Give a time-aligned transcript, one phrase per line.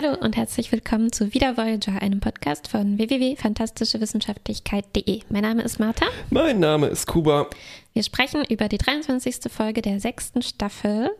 [0.00, 5.22] Hallo und herzlich willkommen zu Wieder Voyager, einem Podcast von www.fantastischewissenschaftlichkeit.de.
[5.28, 6.06] Mein Name ist Martha.
[6.30, 7.48] Mein Name ist Kuba.
[7.94, 9.50] Wir sprechen über die 23.
[9.50, 11.10] Folge der sechsten Staffel.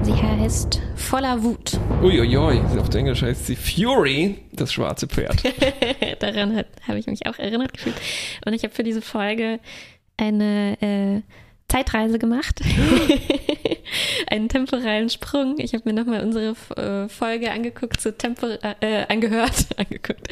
[0.00, 1.78] Sie heißt Voller Wut.
[2.02, 5.42] Uiuiui, auf Englisch heißt sie Fury, das schwarze Pferd.
[6.20, 7.96] Daran habe ich mich auch erinnert gefühlt.
[8.46, 9.60] Und ich habe für diese Folge
[10.16, 11.20] eine äh,
[11.68, 12.60] Zeitreise gemacht.
[14.30, 15.56] Einen temporalen Sprung.
[15.58, 20.28] Ich habe mir nochmal unsere äh, Folge angeguckt zu Tempor äh, angehört, angeguckt.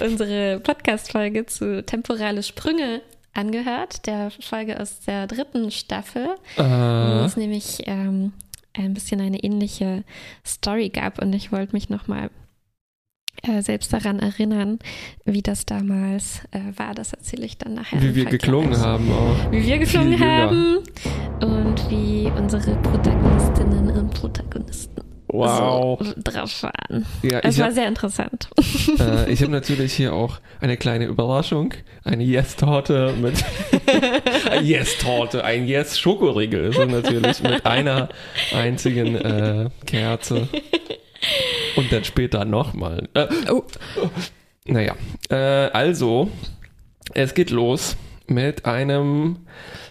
[0.00, 3.02] unsere Podcast-Folge zu temporale Sprünge
[3.34, 6.34] angehört, der Folge aus der dritten Staffel.
[6.56, 6.62] Uh.
[6.62, 8.32] Wo es nämlich ähm,
[8.72, 10.04] ein bisschen eine ähnliche
[10.46, 12.30] Story gab und ich wollte mich nochmal
[13.42, 14.78] äh, selbst daran erinnern,
[15.24, 16.94] wie das damals äh, war.
[16.94, 18.02] Das erzähle ich dann nachher.
[18.02, 19.50] Wie wir geklungen haben auch.
[19.50, 20.78] Wie wir geklungen haben
[21.40, 25.98] und wie unsere Protagonistinnen und Protagonisten wow.
[26.00, 27.06] so drauf waren.
[27.22, 28.48] Ja, es war hab, sehr interessant.
[28.98, 31.74] Äh, ich habe natürlich hier auch eine kleine Überraschung.
[32.04, 33.34] Eine Yes-Torte mit
[34.62, 38.08] Yes-Torte, ein Yes-Schokoriegel so natürlich mit einer
[38.52, 40.48] einzigen äh, Kerze.
[41.76, 43.08] Und dann später nochmal.
[43.14, 43.64] Äh, oh.
[44.66, 44.94] Naja,
[45.30, 46.30] äh, also,
[47.14, 49.36] es geht los mit einem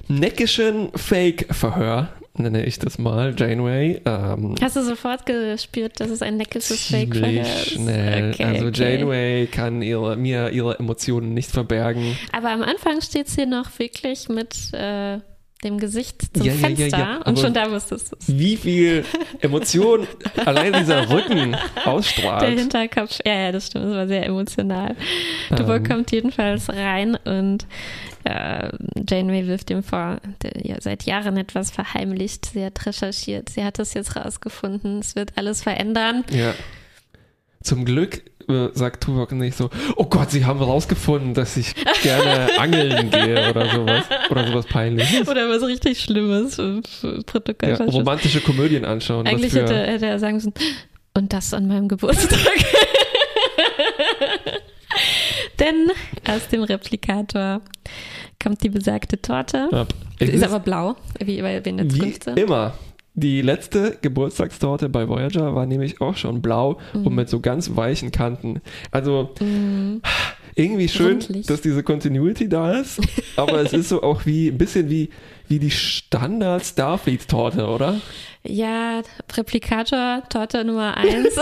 [0.07, 4.01] neckischen Fake-Verhör, nenne ich das mal, Janeway.
[4.05, 7.71] Ähm, Hast du sofort gespürt, dass es ein neckisches Fake-Verhör ist?
[7.71, 8.33] schnell.
[8.33, 8.97] Okay, also okay.
[8.97, 12.17] Janeway kann ihre, mir ihre Emotionen nicht verbergen.
[12.31, 14.73] Aber am Anfang steht sie noch wirklich mit...
[14.73, 15.19] Äh
[15.63, 18.27] dem Gesicht zum ja, Fenster ja, ja, und schon da wusstest du es.
[18.27, 19.03] Wie viel
[19.39, 20.07] Emotion
[20.45, 22.43] allein dieser Rücken ausstrahlt.
[22.43, 24.95] Der Hinterkopf, ja, ja, das stimmt, das war sehr emotional.
[25.49, 25.83] Ähm.
[25.83, 27.65] kommt jedenfalls rein und
[28.23, 28.69] äh,
[29.09, 32.47] Janeway wirft ihm vor, der ja seit Jahren etwas verheimlicht.
[32.53, 36.23] Sie hat recherchiert, sie hat es jetzt rausgefunden, es wird alles verändern.
[36.29, 36.53] Ja.
[37.63, 42.49] Zum Glück äh, sagt Tuvok nicht so, oh Gott, sie haben rausgefunden, dass ich gerne
[42.59, 44.05] angeln gehe oder sowas.
[44.29, 45.27] Oder sowas peinliches.
[45.27, 46.57] Oder was richtig Schlimmes.
[46.57, 49.27] Ja, romantische Komödien anschauen.
[49.27, 50.53] Eigentlich hätte, hätte, er sagen müssen,
[51.13, 52.39] und das an meinem Geburtstag.
[55.59, 55.91] Denn
[56.27, 57.61] aus dem Replikator
[58.41, 59.67] kommt die besagte Torte.
[59.71, 59.87] Ja,
[60.19, 62.37] ist, ist aber blau, wie bei in der Zukunft sind.
[62.37, 62.73] Immer.
[63.19, 67.07] Die letzte Geburtstagstorte bei Voyager war nämlich auch schon blau mhm.
[67.07, 68.61] und mit so ganz weichen Kanten.
[68.91, 70.03] Also mhm.
[70.53, 71.47] irgendwie schön, Rundlich.
[71.47, 73.01] dass diese Continuity da ist,
[73.35, 75.09] aber es ist so auch wie ein bisschen wie,
[75.49, 77.99] wie die Standard Starfleet-Torte, oder?
[78.43, 79.01] Ja,
[79.35, 81.35] Replikator, Torte Nummer eins.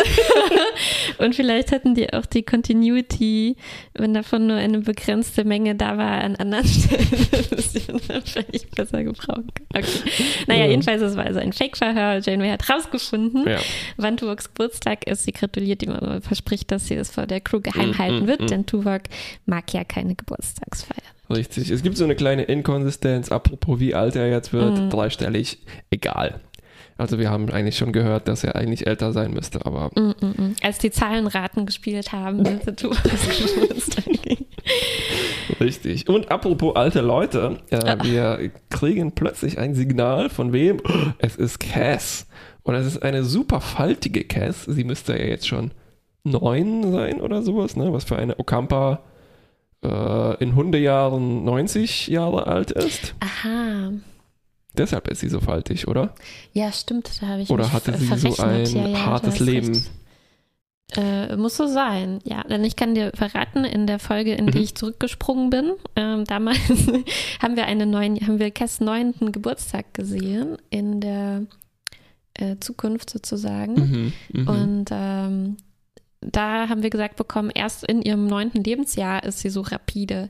[1.19, 3.57] und vielleicht hätten die auch die Continuity,
[3.93, 9.67] wenn davon nur eine begrenzte Menge da war, an anderen Stellen vielleicht besser gebrauchen können.
[9.75, 10.11] Okay.
[10.47, 10.71] Naja, ja.
[10.71, 12.19] jedenfalls, es war also ein Fake-Verhör.
[12.19, 13.59] Janeway hat rausgefunden, ja.
[13.97, 15.23] wann Tuvoks Geburtstag ist.
[15.23, 18.27] Sie gratuliert ihm und verspricht, dass sie es vor der Crew geheim mm, halten mm,
[18.27, 18.47] wird, mm.
[18.47, 19.01] denn Tuvok
[19.45, 21.14] mag ja keine Geburtstagsfeier.
[21.29, 21.69] Richtig.
[21.69, 24.89] Es gibt so eine kleine Inkonsistenz, apropos wie alt er jetzt wird, mm.
[24.89, 25.59] dreistellig,
[25.89, 26.41] egal.
[26.97, 29.91] Also wir haben eigentlich schon gehört, dass er eigentlich älter sein müsste, aber.
[29.95, 30.55] Mm, mm, mm.
[30.61, 32.43] Als die Zahlenraten gespielt haben,
[32.77, 32.91] du
[35.59, 36.07] Richtig.
[36.07, 37.97] Und apropos alte Leute, äh, ah.
[38.01, 40.77] wir kriegen plötzlich ein Signal von wem?
[41.17, 42.27] Es ist Cass.
[42.63, 44.63] Und es ist eine super faltige Cass.
[44.63, 45.71] Sie müsste ja jetzt schon
[46.23, 47.93] neun sein oder sowas, ne?
[47.93, 49.03] Was für eine Okampa
[49.85, 53.15] äh, in Hundejahren 90 Jahre alt ist.
[53.19, 53.91] Aha.
[54.77, 56.13] Deshalb ist sie so faltig, oder?
[56.51, 57.21] Ja, stimmt.
[57.21, 59.85] Da habe ich Oder hatte sie so ein ja, ja, hartes Leben?
[60.95, 62.43] Äh, muss so sein, ja.
[62.43, 64.63] Denn ich kann dir verraten, in der Folge, in die mhm.
[64.63, 66.59] ich zurückgesprungen bin, ähm, damals
[67.41, 71.43] haben wir einen neuen, haben wir Cass neunten Geburtstag gesehen in der
[72.35, 73.73] äh, Zukunft sozusagen.
[73.73, 74.51] Mhm, mh.
[74.51, 75.57] Und ähm,
[76.31, 80.29] da haben wir gesagt bekommen, erst in ihrem neunten Lebensjahr ist sie so rapide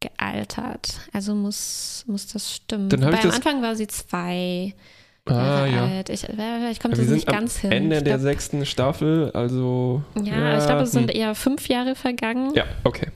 [0.00, 0.98] gealtert.
[1.12, 2.88] Also muss, muss das stimmen.
[2.88, 4.74] Dann Wobei am Anfang war sie zwei.
[5.26, 5.86] Ah, ja.
[5.86, 6.08] Alt.
[6.08, 7.72] Ich, ich komme das nicht ganz hin.
[7.72, 10.02] Ende der sechsten Staffel, also.
[10.14, 11.20] Ja, ja ich glaube, es sind hm.
[11.20, 12.54] eher fünf Jahre vergangen.
[12.54, 13.08] Ja, okay.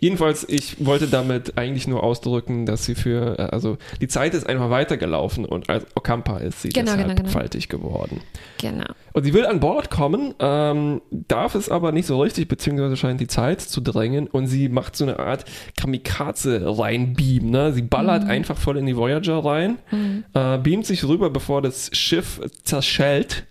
[0.00, 4.46] Jedenfalls, ich wollte damit eigentlich nur ausdrücken, dass sie für, äh, also die Zeit ist
[4.46, 7.28] einfach weitergelaufen und als Okampa ist sie genau, deshalb genau, genau.
[7.28, 8.20] faltig geworden.
[8.58, 8.86] Genau.
[9.12, 13.20] Und sie will an Bord kommen, ähm, darf es aber nicht so richtig, beziehungsweise scheint
[13.20, 15.44] die Zeit zu drängen und sie macht so eine Art
[15.76, 17.72] Kamikaze reinbeam, ne?
[17.72, 18.30] Sie ballert mhm.
[18.30, 20.24] einfach voll in die Voyager rein, mhm.
[20.34, 23.46] äh, beamt sich rüber, bevor das Schiff zerschellt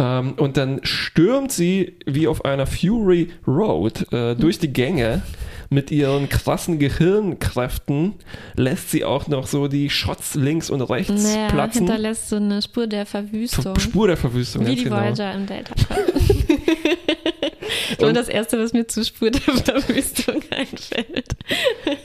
[0.00, 5.22] ähm, und dann stürmt sie wie auf einer Fury Road äh, durch die Gänge
[5.70, 8.14] mit ihren krassen Gehirnkräften
[8.56, 11.86] lässt sie auch noch so die Shots links und rechts naja, platzen.
[11.86, 13.78] hinterlässt so eine Spur der Verwüstung.
[13.78, 14.96] Spur der Verwüstung, Wie die genau.
[14.96, 15.72] Voyager im Delta.
[17.98, 21.36] Nur Und das Erste, was mir zu Spur der Verwüstung einfällt.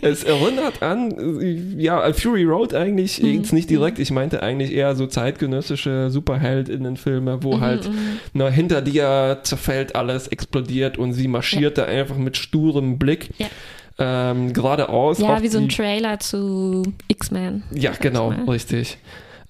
[0.01, 3.33] es erinnert an, ja, Fury Road eigentlich, Mhm.
[3.35, 7.89] jetzt nicht direkt, ich meinte eigentlich eher so zeitgenössische Superheldinnenfilme, wo Mhm, halt
[8.33, 13.47] na, hinter dir zerfällt alles, explodiert und sie marschiert da einfach mit sturem Blick Ja.
[13.97, 15.19] ähm, geradeaus.
[15.19, 17.63] Ja, wie so ein Trailer zu X-Men.
[17.71, 18.97] Ja, genau, richtig.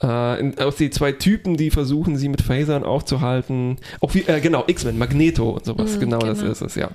[0.01, 3.77] Äh, aus die zwei Typen, die versuchen, sie mit Phasern aufzuhalten.
[4.01, 5.97] Auch wie, äh, genau, X-Men, Magneto und sowas.
[5.97, 6.51] Mm, genau, das genau.
[6.51, 6.91] ist es, ja.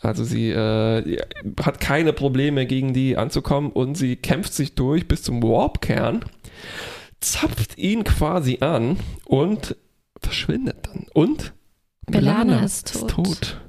[0.00, 1.18] Also sie äh,
[1.62, 6.24] hat keine Probleme, gegen die anzukommen und sie kämpft sich durch bis zum Warp-Kern,
[7.20, 9.76] zapft ihn quasi an und
[10.20, 11.06] verschwindet dann.
[11.12, 11.54] Und
[12.06, 13.60] Belana ist tot.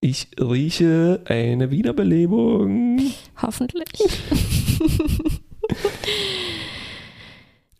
[0.00, 3.02] Ich rieche eine Wiederbelebung.
[3.42, 3.88] Hoffentlich.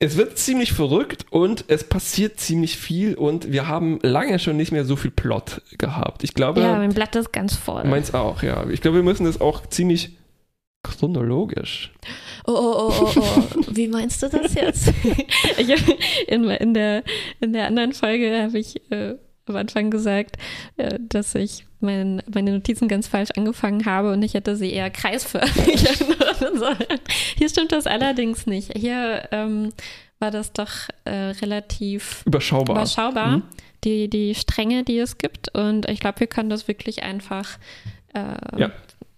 [0.01, 4.71] Es wird ziemlich verrückt und es passiert ziemlich viel und wir haben lange schon nicht
[4.71, 6.23] mehr so viel Plot gehabt.
[6.23, 7.83] Ich glaube, ja, mein Blatt ist ganz voll.
[7.85, 8.65] meins auch, ja.
[8.71, 10.17] Ich glaube, wir müssen das auch ziemlich
[10.85, 11.93] chronologisch.
[12.47, 13.61] Oh, oh, oh, oh, oh.
[13.71, 14.93] Wie meinst du das jetzt?
[16.29, 17.03] in, in, der,
[17.41, 19.17] in der anderen Folge habe ich äh,
[19.49, 20.37] am Anfang gesagt,
[20.77, 24.91] äh, dass ich mein, meine Notizen ganz falsch angefangen habe und ich hätte sie eher
[24.91, 26.99] kreisförmig ändern sollen.
[27.37, 28.77] Hier stimmt das allerdings nicht.
[28.77, 29.71] Hier ähm,
[30.19, 30.71] war das doch
[31.05, 31.11] äh,
[31.41, 32.77] relativ Überschaubar.
[32.77, 33.43] überschaubar, Mhm.
[33.85, 35.55] die, die Stränge, die es gibt.
[35.57, 37.59] Und ich glaube, wir können das wirklich einfach
[38.15, 38.71] äh, Ja.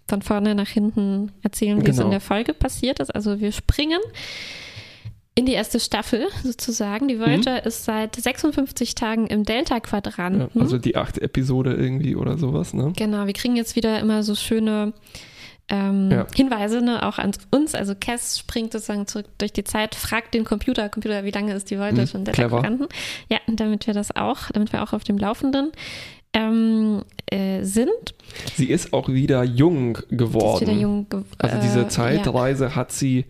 [0.07, 2.05] von vorne nach hinten erzählen, wie es Genau.
[2.07, 3.09] in der Folge passiert ist.
[3.15, 3.99] Also wir springen
[5.41, 7.07] in die erste Staffel sozusagen.
[7.07, 9.45] Die Voyager ist seit 56 Tagen im Mhm.
[9.49, 10.61] Ja, Delta-Quadranten.
[10.61, 12.93] also die achte Episode irgendwie oder sowas, ne?
[12.95, 14.93] Genau, wir kriegen jetzt wieder immer so schöne
[15.69, 16.27] ähm, Ja.
[16.35, 17.75] Hinweise ne, auch an uns.
[17.75, 21.69] Also Cass springt sozusagen zurück durch die Zeit, fragt den Computer, Computer, wie lange ist
[21.71, 22.61] die Voyager Hm, schon clever.
[22.61, 22.87] Delta-Quadranten?
[23.29, 25.71] Ja, damit wir das auch, damit wir auch auf dem Laufenden
[26.33, 27.89] ähm, äh, sind.
[28.55, 30.63] Sie ist auch wieder jung Sie geworden.
[30.63, 31.89] ist wieder jung ge- Also äh, diese ja.
[31.89, 33.25] Zeitreise hat sie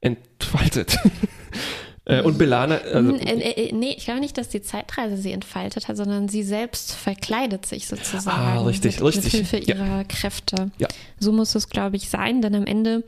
[0.00, 0.98] entfaltet.
[2.04, 5.86] Äh, und Belana, also äh, äh, nee, ich glaube nicht, dass die Zeitreise sie entfaltet
[5.86, 8.28] hat, sondern sie selbst verkleidet sich sozusagen.
[8.28, 9.32] Ah, richtig, mit, richtig.
[9.34, 9.76] Mit Hilfe Ja.
[9.76, 10.72] ihrer Kräfte.
[10.78, 10.88] Ja.
[11.20, 13.04] So muss es, glaube ich, sein, denn am Ende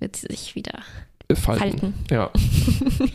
[0.00, 0.80] wird sie sich wieder
[1.34, 1.78] falten.
[1.80, 1.94] falten.
[2.10, 2.30] Ja.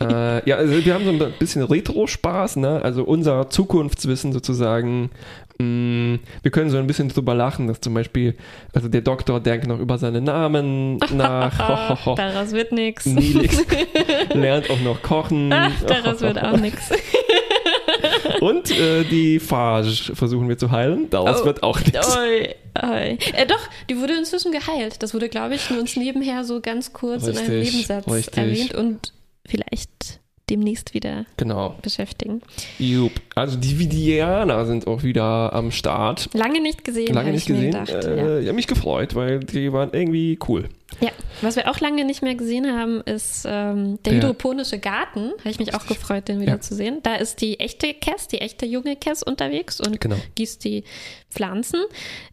[0.40, 2.82] äh, ja, also wir haben so ein bisschen Retro-Spaß, ne?
[2.82, 5.10] Also unser Zukunftswissen sozusagen.
[5.58, 8.36] Mh, wir können so ein bisschen drüber lachen, dass zum Beispiel,
[8.74, 12.14] also der Doktor denkt noch über seinen Namen nach.
[12.16, 13.06] Daraus wird nichts.
[13.06, 13.64] Nilix
[14.34, 15.50] lernt auch noch kochen.
[15.50, 16.90] Daraus wird auch nichts.
[18.40, 21.08] Und äh, die Phage versuchen wir zu heilen.
[21.10, 21.44] Daraus Oh.
[21.46, 22.16] wird auch nichts.
[22.16, 22.48] Oi,
[22.82, 23.18] oi.
[23.34, 25.02] Äh, doch, die wurde inzwischen geheilt.
[25.02, 28.36] Das wurde, glaube ich, nur uns nebenher so ganz kurz in einem Richtig, Nebensatz richtig.
[28.38, 29.12] erwähnt und
[29.46, 31.74] vielleicht demnächst wieder Genau.
[31.82, 32.40] beschäftigen.
[32.78, 33.12] Jupp.
[33.34, 36.28] Also die Vidianer sind auch wieder am Start.
[36.34, 37.72] Lange nicht gesehen, Lange nicht gesehen.
[37.72, 37.88] gedacht.
[37.90, 40.68] äh, Ich habe mich gefreut, weil die waren irgendwie cool.
[41.00, 41.08] ja.
[41.08, 41.12] ja,
[41.42, 44.18] was wir auch lange nicht mehr gesehen haben, ist ähm, der Ja.
[44.20, 45.32] hydroponische Garten.
[45.40, 46.60] Habe ich mich auch gefreut, den wieder Ja.
[46.60, 47.00] zu sehen.
[47.02, 50.16] Da ist die echte Cass, die echte junge Cass unterwegs und Genau.
[50.36, 50.84] gießt die
[51.28, 51.80] Pflanzen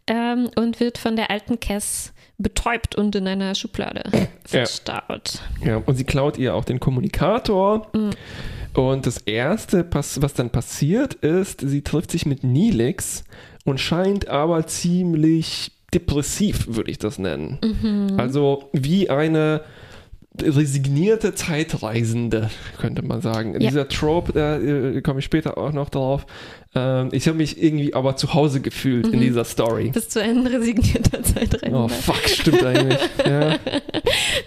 [0.06, 2.12] ähm, und wird von der alten Cass
[2.44, 4.04] betäubt und in einer Schublade
[4.44, 5.40] verstaut.
[5.64, 7.88] Ja, und sie klaut ihr auch den Kommunikator.
[7.92, 8.10] Mhm.
[8.74, 13.24] Und das Erste, was dann passiert, ist, sie trifft sich mit Nilix
[13.64, 17.58] und scheint aber ziemlich depressiv, würde ich das nennen.
[17.62, 18.18] Mhm.
[18.18, 19.62] Also wie eine
[20.42, 22.50] resignierte Zeitreisende,
[22.80, 23.52] könnte man sagen.
[23.60, 23.70] Ja.
[23.70, 26.26] Dieser Trope, da äh, komme ich später auch noch drauf.
[26.74, 29.22] Ähm, ich habe mich irgendwie aber zu Hause gefühlt in Mhm.
[29.22, 29.90] dieser Story.
[29.90, 31.84] Bist du ein resignierter Zeitreisender?
[31.84, 32.98] Oh fuck, stimmt eigentlich.
[33.24, 33.58] Ja.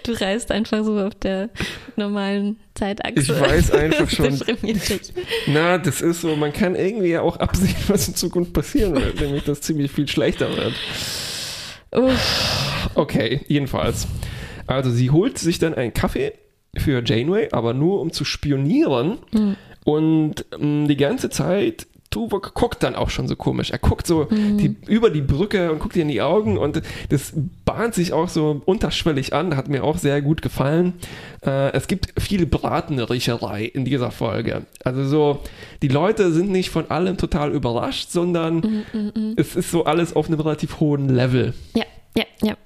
[0.04, 1.50] Du reist einfach so auf der
[1.96, 3.20] normalen Zeitachse.
[3.20, 4.38] Ich weiß einfach schon.
[5.48, 9.20] Na, das ist so, man kann irgendwie ja auch absehen, was in Zukunft passieren wird,
[9.20, 10.72] nämlich dass ziemlich viel schlechter wird.
[11.94, 12.90] Uff.
[12.94, 14.06] Okay, jedenfalls.
[14.68, 16.32] Also sie holt sich dann einen Kaffee
[16.76, 19.56] für Janeway, aber nur um zu spionieren Mhm.
[19.84, 23.70] und ähm, die ganze Zeit Tuvok guckt dann auch schon so komisch.
[23.70, 24.56] Er guckt so Mhm.
[24.56, 27.34] die, über die Brücke und guckt ihr in die Augen und das
[27.66, 29.54] bahnt sich auch so unterschwellig an.
[29.56, 30.94] Hat mir auch sehr gut gefallen.
[31.44, 34.64] Äh, es gibt viel Bratenricherei in dieser Folge.
[34.84, 35.40] Also so,
[35.82, 39.34] die Leute sind nicht von allem total überrascht, sondern mm.
[39.36, 41.52] es ist so alles auf einem relativ hohen Level.
[41.74, 41.84] Ja,
[42.16, 42.56] ja, ja.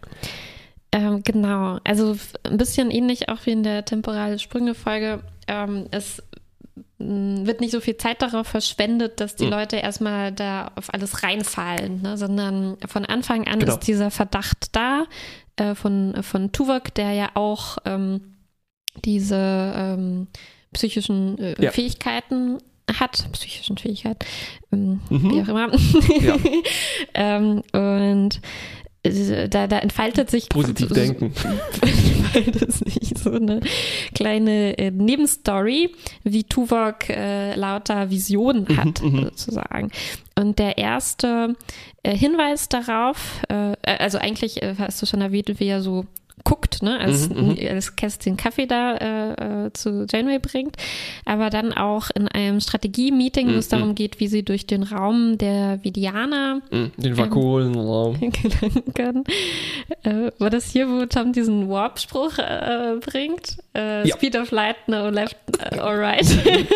[0.93, 1.79] Ähm, genau.
[1.85, 5.21] Also ein bisschen ähnlich auch wie in der temporale Sprünge-Folge.
[5.49, 6.23] Ähm, es
[6.99, 9.51] mh, wird nicht so viel Zeit darauf verschwendet, dass die Mhm.
[9.53, 12.17] Leute erstmal da auf alles reinfallen, ne?
[12.19, 13.73] sondern von Anfang an Genau.
[13.73, 15.05] ist dieser Verdacht da
[15.57, 18.35] äh, von, von Tuvok, der ja auch ähm,
[19.05, 20.27] diese ähm,
[20.75, 21.71] psychischen äh, Ja.
[21.71, 22.59] Fähigkeiten
[23.01, 24.27] hat, psychischen Fähigkeiten,
[24.73, 25.31] ähm, Mhm.
[25.33, 25.73] wie auch immer.
[26.21, 26.37] Ja.
[27.15, 28.41] ähm, und
[29.05, 31.33] da, da entfaltet sich Positiv so, denken.
[31.83, 33.61] entfaltet sich so eine
[34.15, 35.93] kleine äh, Nebenstory,
[36.23, 39.91] wie Tuvok äh, lauter Visionen Mhm, hat, sozusagen.
[40.39, 41.55] Und der erste
[42.05, 46.07] äh, Hinweis darauf, äh, also eigentlich äh, hast du schon erwähnt, wie er so
[46.45, 47.57] guckt, ne, als, Mhm, mhm.
[48.03, 50.77] als den Kaffee da äh, äh, zu Janeway bringt,
[51.25, 53.77] aber dann auch in einem Strategie-Meeting, wo es Mhm.
[53.77, 58.17] darum geht, wie sie durch den Raum der Vidianer Mhm, Den vakuolen Raum.
[58.21, 59.25] gelangen können.
[60.03, 63.57] Äh, war das hier, wo Tom diesen Warp-Spruch äh, bringt?
[63.75, 64.17] Äh, Ja.
[64.17, 66.27] Speed of Light, no left, äh, alright.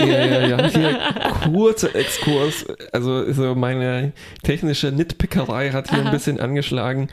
[0.00, 0.68] Ja, ja, ja.
[0.68, 0.98] Hier
[1.52, 2.64] kurzer Exkurs.
[2.92, 6.06] Also so meine technische Nitpickerei hat hier Aha.
[6.06, 7.08] ein bisschen angeschlagen.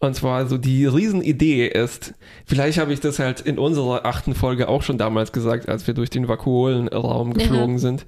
[0.00, 2.14] Und zwar so die Riesenidee ist,
[2.46, 5.94] vielleicht habe ich das halt in unserer achten Folge auch schon damals gesagt, als wir
[5.94, 8.06] durch den Vakuolen-Raum geflogen sind.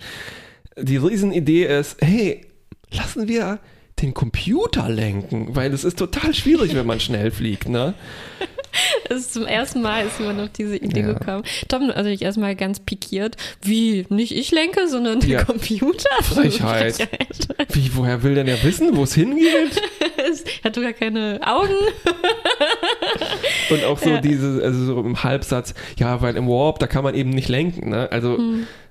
[0.78, 2.46] Die Riesenidee ist, hey,
[2.90, 3.58] lassen wir
[4.00, 7.94] den Computer lenken, weil es ist total schwierig, wenn man schnell fliegt, ne?
[9.08, 11.12] Ist zum ersten Mal ist jemand auf diese Idee Ja.
[11.12, 11.42] gekommen.
[11.68, 13.36] Tom natürlich erstmal ganz pikiert.
[13.62, 15.44] Wie, nicht ich lenke, sondern der Ja.
[15.44, 16.08] Computer?
[16.22, 16.94] Frechheit.
[16.94, 17.74] Frechheit.
[17.74, 19.80] Wie, woher will denn er wissen, wo es hingeht?
[20.64, 21.74] Hat du gar keine Augen?
[23.70, 24.20] Und auch so Ja.
[24.20, 27.90] diese, also so im Halbsatz, ja, weil im Warp, da kann man eben nicht lenken,
[27.90, 28.08] ne?
[28.10, 28.38] Also,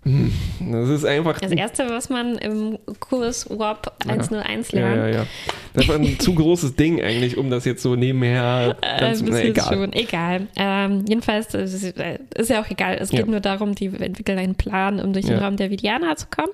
[0.03, 0.31] hm,
[0.71, 1.39] das ist einfach.
[1.39, 4.97] Das erste, was man im Kurs Warp 101 ja, lernt.
[4.97, 5.25] ja, ja.
[5.73, 9.27] Das war ein zu großes Ding eigentlich, um das jetzt so nebenher Äh, ganz, na,
[9.31, 9.68] bisschen egal.
[9.73, 10.47] Schon, egal.
[10.55, 12.97] Ähm, jedenfalls es ist, äh, ist ja auch egal.
[12.99, 13.25] Es geht Ja.
[13.25, 15.45] nur darum, die entwickeln einen Plan, um durch den Ja.
[15.45, 16.51] Raum der Vidianer zu kommen.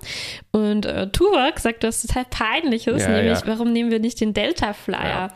[0.52, 4.74] Und äh, Tuvok sagt was total Peinliches, Ja, nämlich, warum nehmen wir nicht den Delta
[4.74, 5.32] Flyer?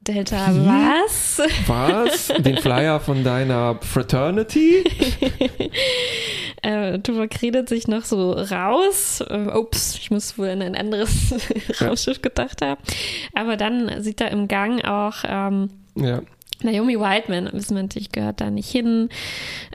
[0.00, 0.64] Delta Wie?
[0.66, 1.42] was?
[1.66, 2.28] Was?
[2.38, 4.84] Den Flyer von deiner Fraternity?
[6.62, 9.22] Äh, Tuvok redet sich noch so raus.
[9.28, 11.34] Äh, ups, ich muss wohl an ein anderes
[11.80, 12.80] Raumschiff gedacht haben.
[13.34, 16.22] Aber dann sieht er im Gang auch ähm, Ja.
[16.62, 19.08] Naomi Wildman, wissen wir natürlich, gehört da nicht hin.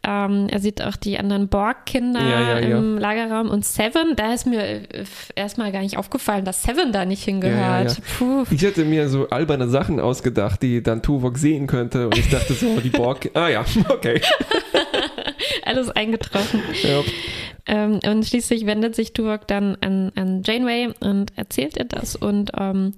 [0.07, 2.77] Ähm, er sieht auch die anderen Borg-Kinder Ja, ja, ja.
[2.77, 3.49] im Lagerraum.
[3.49, 7.97] Und Seven, da ist mir äh, erstmal gar nicht aufgefallen, dass Seven da nicht hingehört.
[8.19, 8.43] Ja, ja, ja.
[8.49, 12.05] Ich hätte mir so alberne Sachen ausgedacht, die dann Tuvok sehen könnte.
[12.05, 13.29] Und ich dachte so, die Borg.
[13.33, 14.21] Ah ja, okay.
[15.65, 16.61] Alles eingetroffen.
[16.83, 17.01] Ja.
[17.67, 22.51] Ähm, und schließlich wendet sich Tuvok dann an, an Janeway und erzählt ihr das und
[22.57, 22.93] ähm,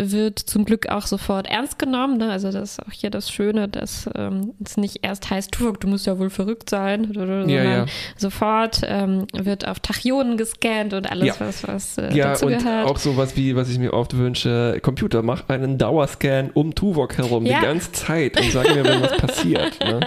[0.00, 2.16] wird zum Glück auch sofort ernst genommen.
[2.16, 2.28] Ne?
[2.32, 5.86] Also das ist auch hier das Schöne, dass ähm, es nicht erst heißt, Tuvok, du
[5.86, 7.86] musst ja wohl verrückt sein, sondern ja.
[8.16, 11.34] sofort ähm, wird auf Tachyonen gescannt und alles, Ja.
[11.38, 12.86] was, was äh, Ja, dazu und gehört.
[12.88, 17.46] auch sowas wie, was ich mir oft wünsche, Computer, mach einen Dauerscan um Tuvok herum,
[17.46, 17.60] Ja.
[17.60, 19.78] die ganze Zeit und sag mir, wenn was passiert.
[19.78, 20.00] Ne?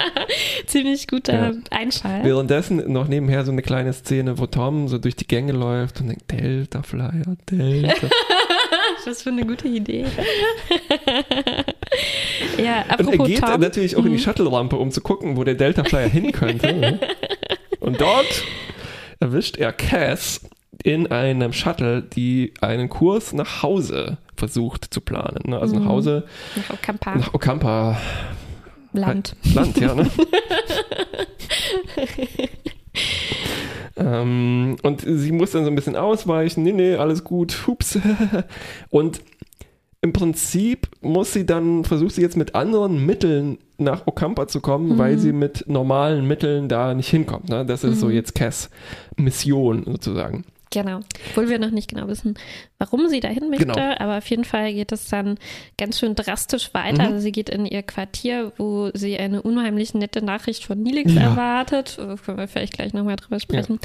[0.65, 1.53] Ziemlich guter Ja.
[1.71, 2.25] Einfall.
[2.25, 6.09] Währenddessen noch nebenher so eine kleine Szene, wo Tom so durch die Gänge läuft und
[6.09, 8.07] denkt, Delta Flyer, Delta.
[9.07, 10.05] Was für eine gute Idee.
[12.57, 13.59] ja, und er apropos geht Tom.
[13.61, 14.17] natürlich auch in Mhm.
[14.17, 16.99] die Shuttle-Rampe, um zu gucken, wo der Delta Flyer hin könnte.
[17.79, 18.43] Und dort
[19.21, 20.41] erwischt er Cass
[20.83, 25.39] in einem Shuttle, die einen Kurs nach Hause versucht zu planen.
[25.45, 25.57] Ne?
[25.59, 25.89] Also nach Mhm.
[25.89, 27.97] Hause, Nach Okampa, nach Okampa,
[28.93, 29.35] Land.
[29.53, 30.09] Land, ja, ne?
[33.97, 36.63] ähm, und sie muss dann so ein bisschen ausweichen.
[36.63, 37.67] Nee, nee, alles gut.
[37.67, 37.99] Hups.
[38.89, 39.21] und
[40.01, 44.97] im Prinzip muss sie dann, versucht sie jetzt mit anderen Mitteln nach Okampa zu kommen,
[44.97, 47.49] weil sie mit normalen Mitteln da nicht hinkommt.
[47.49, 47.65] Ne?
[47.65, 48.69] Das ist so jetzt Cass
[49.17, 50.45] Mission sozusagen.
[50.71, 50.99] Genau.
[51.29, 52.35] Obwohl wir noch nicht genau wissen,
[52.77, 53.95] warum sie dahin möchte, Genau.
[53.99, 55.37] aber auf jeden Fall geht es dann
[55.77, 57.03] ganz schön drastisch weiter.
[57.03, 57.13] Mhm.
[57.13, 61.21] Also sie geht in ihr Quartier, wo sie eine unheimlich nette Nachricht von Nilix Ja.
[61.21, 61.97] erwartet.
[61.99, 63.79] Äh, Können wir vielleicht gleich nochmal drüber sprechen.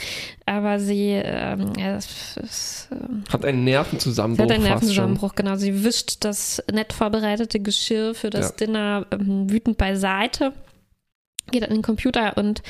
[0.44, 4.64] Aber sie, ähm, ja, es, es, ähm, Hat einen sie Nervenzusammenbruch hat einen.
[4.64, 5.54] Nervenzusammenbruch, genau.
[5.56, 8.66] Sie wischt das nett vorbereitete Geschirr für das Ja.
[8.66, 10.52] Dinner ähm, wütend beiseite,
[11.50, 12.62] geht an den Computer und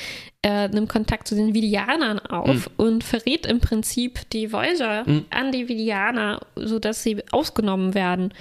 [0.43, 5.25] äh, nimmt Kontakt zu den Vidianern auf und verrät im Prinzip die Voyager Mhm.
[5.29, 8.33] an die Vidianer, sodass sie ausgenommen werden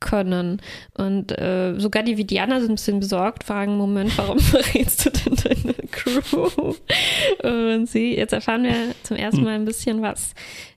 [0.00, 0.60] können.
[0.96, 5.36] Und äh, sogar die Vidianer sind ein bisschen besorgt, fragen, Moment, warum verrätst du denn
[5.36, 6.74] deine Crew?
[7.42, 10.34] Und sie, jetzt erfahren wir zum ersten Mal ein bisschen was,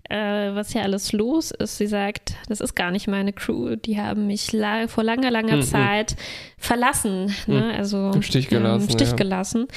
[0.09, 1.77] äh, was hier alles los ist.
[1.77, 5.57] Sie sagt, das ist gar nicht meine Crew, die haben mich la vor langer, langer
[5.57, 5.61] Mhm.
[5.63, 6.15] Zeit
[6.57, 7.73] verlassen, ne?
[7.75, 9.15] also Im Stich gelassen, Im Stich ja.
[9.15, 9.67] gelassen.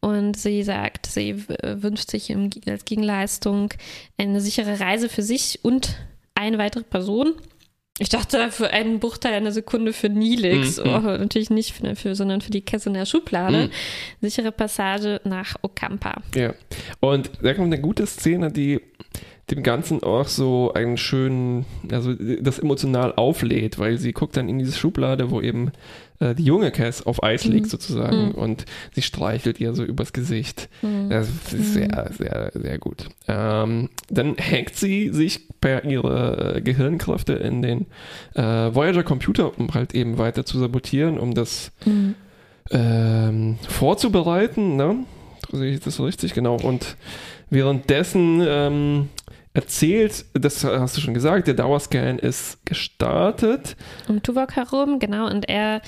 [0.00, 3.70] Und sie sagt, sie wünscht sich im, als Gegenleistung
[4.18, 5.96] eine sichere Reise für sich und
[6.34, 7.34] eine weitere Person.
[7.98, 12.14] Ich dachte für einen Bruchteil einer Sekunde für Nilix, Mm, oh, natürlich nicht für, für,
[12.14, 13.70] sondern für die Kesse in der Schublade.
[14.20, 16.20] Sichere Passage nach Okampa.
[16.34, 16.52] Ja.
[17.00, 18.82] Und da kommt eine gute Szene, die
[19.50, 24.58] dem Ganzen auch so einen schönen, also das emotional auflädt, weil sie guckt dann in
[24.58, 25.70] diese Schublade, wo eben
[26.18, 30.68] äh, die junge Cass auf Eis liegt sozusagen und sie streichelt ihr so übers Gesicht.
[31.08, 33.08] Das ist sehr, sehr, sehr gut.
[33.28, 37.86] Ähm, dann hackt sie sich per ihrer äh, Gehirnkräfte in den
[38.34, 41.70] äh, Voyager-Computer, um halt eben weiter zu sabotieren, um das
[42.70, 45.04] ähm, vorzubereiten, ne?
[45.52, 46.34] Sehe ich das richtig?
[46.34, 46.56] Genau.
[46.56, 46.96] Und
[47.50, 49.08] währenddessen ähm,
[49.56, 53.76] erzählt, das hast du schon gesagt, der Dauerscan ist gestartet.
[54.06, 55.80] um Tuvok herum, genau, und er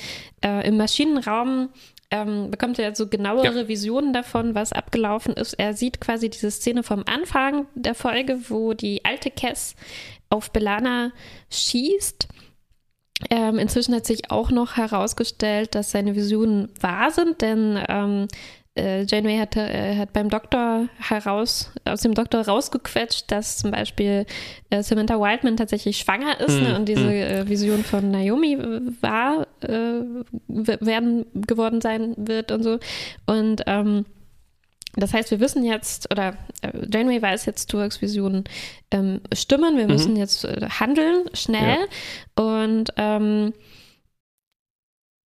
[0.42, 1.68] äh, im Maschinenraum
[2.10, 5.52] ähm, bekommt er so genauere Visionen davon, was abgelaufen ist.
[5.54, 9.76] Er sieht quasi diese Szene vom Anfang der Folge, wo die alte Cass
[10.30, 11.12] auf Belana
[11.50, 12.28] schießt.
[13.30, 18.28] Ähm, inzwischen hat sich auch noch herausgestellt, dass seine Visionen wahr sind, denn ähm,
[18.78, 24.24] äh, Janeway hat, äh, hat beim Doktor heraus, aus dem Doktor rausgequetscht, dass zum Beispiel
[24.70, 28.80] äh, Samantha Wildman tatsächlich schwanger ist Mm, ne, und diese äh, Vision von Naomi äh,
[29.00, 30.00] wahr äh,
[30.46, 32.78] werden geworden sein wird und so.
[33.26, 34.04] Und ähm,
[34.96, 36.34] das heißt, wir wissen jetzt, oder
[36.90, 38.44] Janeway weiß jetzt, Tuvoks Visionen
[38.90, 39.76] ähm, stimmen.
[39.76, 41.76] Wir müssen jetzt handeln, schnell.
[42.34, 43.52] Und ähm,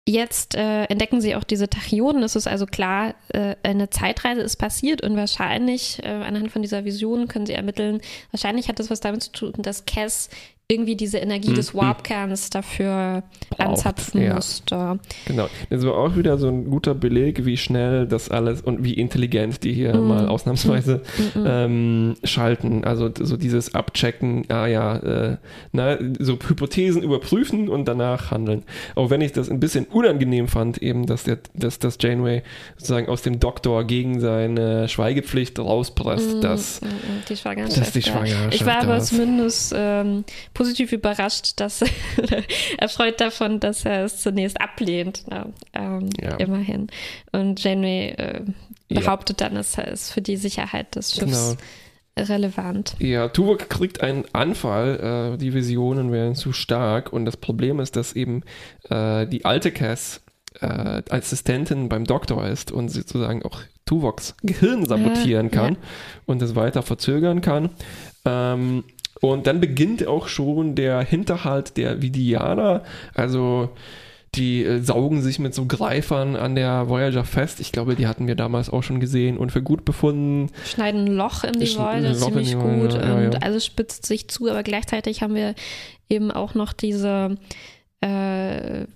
[0.08, 2.22] jetzt äh, entdecken sie auch diese Tachyonen.
[2.22, 6.84] Es ist also klar, äh, eine Zeitreise ist passiert und wahrscheinlich, äh, anhand von dieser
[6.84, 8.00] Vision können sie ermitteln,
[8.32, 10.28] wahrscheinlich hat das was damit zu tun, dass Cass
[10.72, 11.78] irgendwie diese Energie des Mhm.
[11.78, 14.34] Warpkerns dafür Braucht, anzapfen ja.
[14.34, 14.98] musste.
[15.26, 15.46] Genau.
[15.70, 19.62] Das war auch wieder so ein guter Beleg, wie schnell das alles und wie intelligent
[19.64, 20.08] die hier Mhm.
[20.08, 21.02] mal ausnahmsweise
[21.34, 21.44] Mhm.
[21.46, 22.84] ähm, schalten.
[22.84, 25.36] Also so dieses Abchecken, ah ja, äh,
[25.72, 28.62] na, so Hypothesen überprüfen und danach handeln.
[28.94, 32.42] Auch wenn ich das ein bisschen unangenehm fand, eben, dass, der, dass das Janeway
[32.76, 36.86] sozusagen aus dem Doktor gegen seine Schweigepflicht rauspresst, Mhm, dass mhm,
[37.28, 37.80] die Schwangerschaft.
[37.80, 38.02] dass die.
[38.02, 40.24] Schwangerschaft Ich war aber zumindest ähm,
[40.62, 41.82] positiv überrascht, dass
[42.78, 45.28] erfreut davon, dass er es zunächst ablehnt.
[45.28, 45.52] Ne?
[45.72, 46.36] Ähm, Ja.
[46.36, 46.88] Immerhin.
[47.32, 48.42] Und Janeway äh,
[48.88, 49.00] Ja.
[49.00, 51.32] behauptet dann, es ist für die Sicherheit des Genau.
[51.32, 51.56] Schiffs
[52.18, 52.94] relevant.
[52.98, 57.96] Ja, Tuvok kriegt einen Anfall, äh, die Visionen werden zu stark und das Problem ist,
[57.96, 58.42] dass eben
[58.90, 60.20] äh, die alte Cass
[60.60, 65.80] äh, Assistentin beim Doktor ist und sozusagen auch Tuvoks Gehirn sabotieren Ja, kann ja.
[66.26, 67.70] und es weiter verzögern kann.
[68.26, 68.84] Ähm,
[69.22, 72.82] und dann beginnt auch schon der Hinterhalt der Vidianer,
[73.14, 73.70] also
[74.34, 77.60] die äh, saugen sich mit so Greifern an der Voyager fest.
[77.60, 80.50] Ich glaube, die hatten wir damals auch schon gesehen und für gut befunden.
[80.64, 83.40] Schneiden ein Loch in die Schn- Voyager ziemlich gut ja, und ja.
[83.40, 85.54] alles spitzt sich zu, aber gleichzeitig haben wir
[86.08, 87.36] eben auch noch diese
[88.00, 88.86] äh,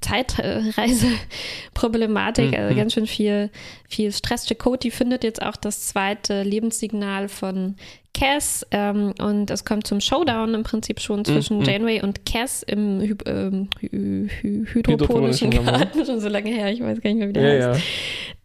[0.00, 2.58] Zeitreise-Problematik, Mhm.
[2.58, 3.50] also ganz schön viel,
[3.88, 4.46] viel Stress.
[4.46, 7.76] Chakotay findet jetzt auch das zweite Lebenssignal von
[8.14, 11.64] Cass ähm, und es kommt zum Showdown im Prinzip schon zwischen mhm.
[11.64, 15.50] Janeway und Cass im Hy ähm, hy hy hydroponischen.
[15.50, 17.82] Garten, schon so lange her, ich weiß gar nicht mehr, wie der Ja, heißt.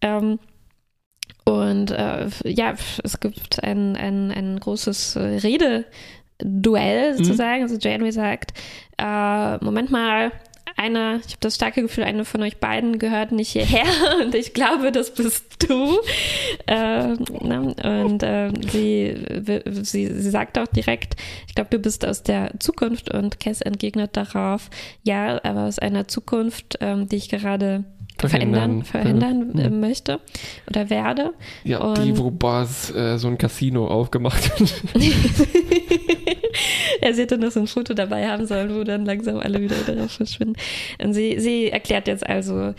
[0.04, 0.18] ja.
[0.18, 0.40] Ähm,
[1.44, 5.40] und äh, ja, es gibt ein, ein, ein großes äh,
[6.42, 7.18] Rededuell Mhm.
[7.18, 7.64] sozusagen.
[7.64, 8.54] Also Janeway sagt,
[8.98, 10.32] äh, Moment mal,
[10.78, 13.86] einer, ich habe das starke Gefühl, eine von euch beiden gehört nicht hierher
[14.24, 15.98] und ich glaube, das bist du.
[16.68, 17.08] Äh,
[17.44, 17.76] ne?
[18.06, 19.16] Und äh, sie,
[19.84, 21.16] sie, sie sagt auch direkt,
[21.48, 24.70] ich glaube, du bist aus der Zukunft und Cass entgegnet darauf,
[25.04, 27.84] ja, aber aus einer Zukunft, ähm, die ich gerade
[28.20, 29.52] verändern, Verhindern.
[29.54, 29.66] verändern Ja.
[29.66, 30.20] äh, möchte
[30.70, 31.34] oder werde.
[31.64, 34.60] Ja, die, Und- wo Buzz äh, so ein Casino aufgemacht hat.
[37.02, 40.12] er hätte noch so ein Foto dabei haben sollen, wo dann langsam alle wieder darauf
[40.12, 40.56] verschwinden.
[41.02, 42.74] Und sie, sie erklärt jetzt also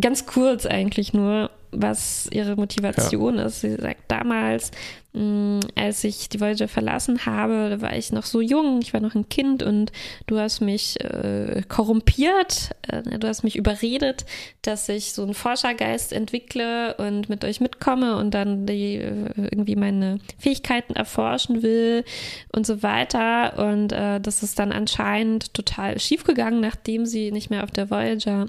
[0.00, 3.60] ganz kurz eigentlich nur, was ihre Motivation ist.
[3.60, 4.70] Sie sagt damals,
[5.12, 9.00] mh, als ich die Voyager verlassen habe, da war ich noch so jung, ich war
[9.00, 9.92] noch ein Kind und
[10.26, 14.24] du hast mich äh, korrumpiert, äh, du hast mich überredet,
[14.62, 19.76] dass ich so einen Forschergeist entwickle und mit euch mitkomme und dann die äh, irgendwie
[19.76, 22.04] meine Fähigkeiten erforschen will
[22.52, 23.58] und so weiter.
[23.58, 28.46] Und äh, das ist dann anscheinend total schiefgegangen, nachdem sie nicht mehr auf der Voyager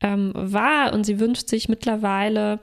[0.00, 2.60] ähm, war und sie wünscht sich mittlerweile,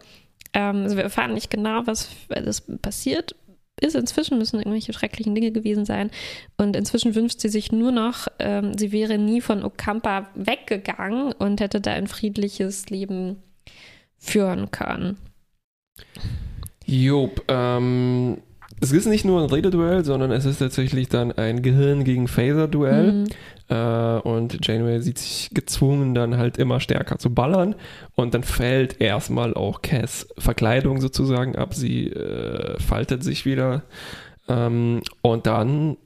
[0.54, 3.36] ähm, also wir erfahren nicht genau, was alles passiert
[3.80, 3.96] ist.
[3.96, 6.10] Inzwischen müssen irgendwelche schrecklichen Dinge gewesen sein.
[6.58, 11.62] Und inzwischen wünscht sie sich nur noch, ähm, sie wäre nie von Okampa weggegangen und
[11.62, 13.38] hätte da ein friedliches Leben
[14.18, 15.18] führen können.
[16.86, 18.42] Job, ähm,
[18.80, 23.12] es ist nicht nur ein Rededuell, sondern es ist tatsächlich dann ein Gehirn gegen Phaser-Duell.
[23.12, 23.26] Mhm.
[23.70, 27.76] Äh, und Janeway sieht sich gezwungen, dann halt immer stärker zu ballern.
[28.16, 31.74] Und dann fällt erstmal auch Cass Verkleidung sozusagen ab.
[31.74, 33.84] Sie äh, faltet sich wieder.
[34.48, 35.98] Ähm, und dann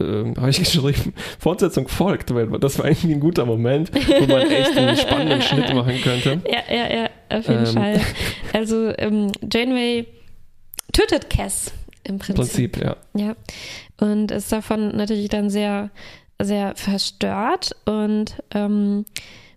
[0.00, 4.42] ähm, habe ich geschrieben, Fortsetzung folgt, weil das war eigentlich ein guter Moment, wo man
[4.50, 6.40] echt einen spannenden Schnitt machen könnte.
[6.48, 7.72] Ja, ja, ja, auf jeden Ähm.
[7.72, 8.00] Fall.
[8.52, 10.06] Also ähm, Janeway
[10.92, 11.72] tötet Cass
[12.04, 12.72] im Im Prinzip.
[12.72, 12.96] Prinzip, ja.
[13.14, 13.36] Ja.
[13.98, 15.90] Und ist davon natürlich dann sehr,
[16.40, 19.04] sehr verstört und ähm,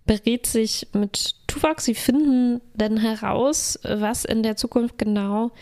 [0.06, 1.80] berät sich mit Tuvok.
[1.80, 5.52] Sie finden dann heraus, was in der Zukunft genau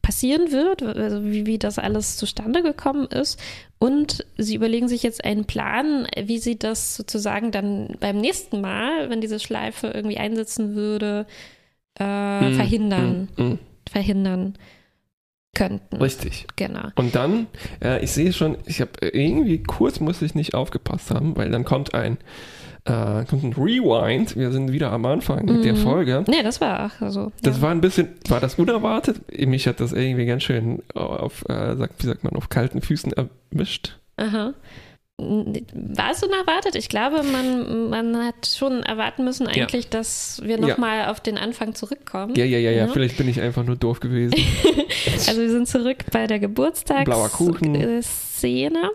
[0.00, 3.38] passieren wird, also wie, wie das alles zustande gekommen ist.
[3.78, 9.10] Und sie überlegen sich jetzt einen Plan, wie sie das sozusagen dann beim nächsten Mal,
[9.10, 11.26] wenn diese Schleife irgendwie einsetzen würde,
[11.98, 13.58] äh, Mm, verhindern, mm, mm.
[13.88, 14.54] Verhindern
[15.54, 15.96] könnten.
[15.96, 16.46] Richtig.
[16.56, 16.88] Genau.
[16.94, 17.46] Und dann,
[17.82, 21.64] äh, ich sehe schon, ich habe irgendwie kurz musste ich nicht aufgepasst haben, weil dann
[21.64, 22.18] kommt ein,
[22.84, 24.36] äh, kommt ein Rewind.
[24.36, 25.78] Wir sind wieder am Anfang mit der Mhm.
[25.78, 26.24] Folge.
[26.28, 27.32] Nee, das war auch so.
[27.42, 27.62] Das ja.
[27.62, 29.20] war ein bisschen, war das unerwartet?
[29.46, 33.12] Mich hat das irgendwie ganz schön auf, äh, sagt, wie sagt man, auf kalten Füßen
[33.12, 33.98] erwischt.
[34.16, 34.52] Aha.
[35.20, 36.76] War es unerwartet?
[36.76, 40.66] Ich glaube, man, man hat schon erwarten müssen eigentlich, dass wir Ja.
[40.68, 42.36] nochmal auf den Anfang zurückkommen.
[42.36, 42.92] Ja, ja, ja, ja, Ja.
[42.92, 44.34] vielleicht bin ich einfach nur doof gewesen.
[45.26, 46.38] Also wir sind zurück bei der.
[46.38, 48.90] Geburtstagsszene.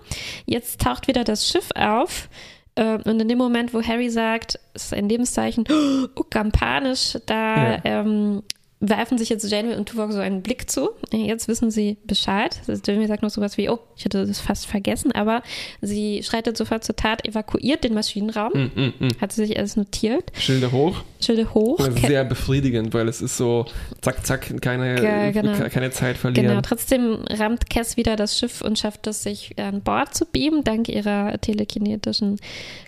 [0.45, 2.29] Jetzt taucht wieder das Schiff auf.
[2.75, 5.65] äh, Und in dem Moment, wo Harry sagt, es ist ein Lebenszeichen,
[6.15, 7.81] oh, kampanisch, da Ja.
[7.83, 8.43] ähm,
[8.85, 10.89] werfen sich jetzt Janeway und Tuvok so einen Blick zu.
[11.11, 12.59] Jetzt wissen sie Bescheid.
[12.67, 15.41] Also Janeway sagt noch sowas wie, oh, ich hatte das fast vergessen, aber
[15.81, 19.07] sie schreitet sofort zur Tat, evakuiert den Maschinenraum, Mm, mm, mm.
[19.21, 20.97] hat sie sich alles notiert, Schilder hoch.
[21.21, 21.79] Schilde hoch.
[22.05, 23.65] Sehr befriedigend, weil es ist so
[24.01, 25.53] zack, zack, keine, Ge- genau.
[25.57, 26.47] ke- keine Zeit verlieren.
[26.49, 30.65] Genau, trotzdem rammt Cass wieder das Schiff und schafft es, sich an Bord zu beamen,
[30.65, 32.39] dank ihrer telekinetischen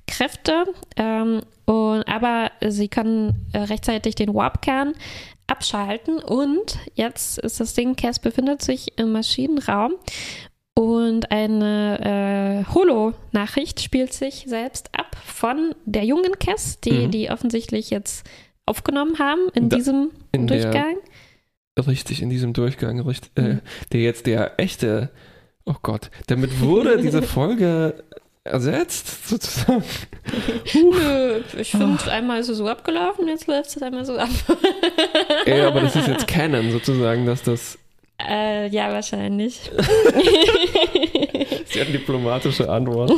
[0.07, 0.65] Kräfte.
[0.97, 4.93] Ähm, und, aber sie kann äh, rechtzeitig den Warp-Kern
[5.47, 9.93] abschalten und jetzt ist das Ding, Cass befindet sich im Maschinenraum
[10.73, 17.11] und eine äh, Holo-Nachricht spielt sich selbst ab von der jungen Cass, die Mhm.
[17.11, 18.27] die offensichtlich jetzt
[18.65, 20.95] aufgenommen haben in Da- diesem in der- Durchgang.
[21.87, 23.61] Richtig, in diesem Durchgang, richtig, äh, Mhm.
[23.91, 25.11] der jetzt der echte,
[25.65, 28.03] oh Gott, damit wurde diese Folge
[28.45, 29.83] ersetzt, sozusagen.
[30.73, 34.29] Nö, ich finde, einmal ist es so abgelaufen, jetzt läuft es einmal so ab.
[35.45, 37.79] Ey, aber das ist jetzt Canon, sozusagen, dass das
[38.17, 39.59] äh, ja, wahrscheinlich.
[41.65, 43.11] sehr diplomatische Antwort.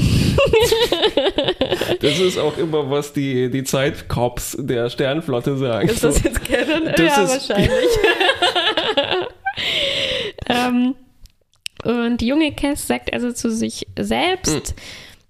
[2.02, 5.88] Das ist auch immer, was die, die Zeitcops der Sternflotte sagen.
[5.88, 6.86] Ist das jetzt Canon?
[6.96, 7.90] Das ja, wahrscheinlich.
[10.50, 10.96] ähm,
[11.84, 14.74] und die junge Cass sagt also zu sich selbst,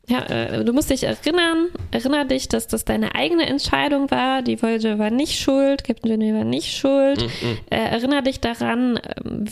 [0.10, 4.41] ja, äh, du musst dich erinnern, erinnere dich, dass das deine eigene Entscheidung war.
[4.41, 7.22] Die Voyager war nicht schuld, Captain Janeway war nicht schuld.
[7.22, 7.58] Mhm.
[7.70, 9.46] Äh, erinnere dich daran, ähm,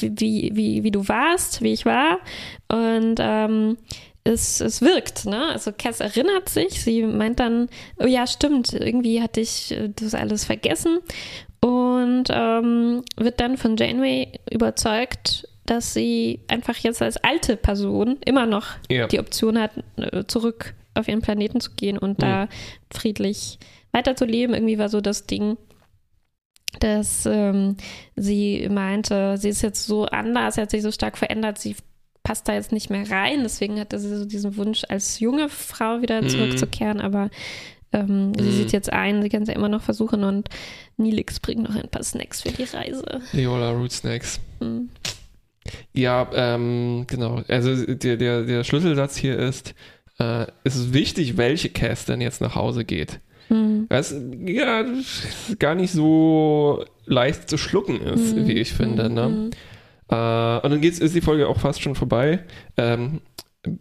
[0.00, 2.20] wie, wie, wie, wie du warst, wie ich war.
[2.68, 3.76] Und ähm,
[4.24, 5.46] es, es wirkt, ne?
[5.48, 7.68] Also Cass erinnert sich, sie meint dann,
[7.98, 11.00] oh ja, stimmt, irgendwie hatte ich äh, das alles vergessen.
[11.60, 18.46] Und ähm, wird dann von Janeway überzeugt, dass sie einfach jetzt als alte Person immer
[18.46, 19.06] noch Ja.
[19.06, 22.48] die Option hat, äh, zurück auf ihren Planeten zu gehen und da
[22.92, 23.58] friedlich
[23.92, 24.54] weiterzuleben.
[24.54, 25.56] Irgendwie war so das Ding,
[26.80, 27.76] dass ähm,
[28.16, 31.76] sie meinte, sie ist jetzt so anders, sie hat sich so stark verändert, sie
[32.22, 33.40] passt da jetzt nicht mehr rein.
[33.42, 36.28] Deswegen hatte sie so diesen Wunsch, als junge Frau wieder Mhm.
[36.28, 37.30] zurückzukehren, aber
[37.92, 38.52] ähm, sie Mhm.
[38.52, 40.48] sieht jetzt ein, sie kann es ja immer noch versuchen und
[40.98, 43.22] Nilix bringt noch ein paar Snacks für die Reise.
[43.32, 44.40] Leola Root Snacks.
[44.60, 44.90] Hm.
[45.92, 47.42] Ja, ähm, genau.
[47.48, 49.74] Also der, der, der Schlüsselsatz hier ist,
[50.18, 53.20] äh, es ist wichtig, welche Cass denn jetzt nach Hause geht.
[53.48, 53.86] Hm.
[53.88, 54.14] Was
[54.46, 54.84] ja
[55.58, 58.46] gar nicht so leicht zu schlucken ist, Hm.
[58.46, 59.08] wie ich finde.
[59.10, 59.24] Ne?
[59.24, 59.50] Hm.
[60.10, 62.40] Äh, und dann geht's, ist die Folge auch fast schon vorbei.
[62.76, 63.20] Ähm,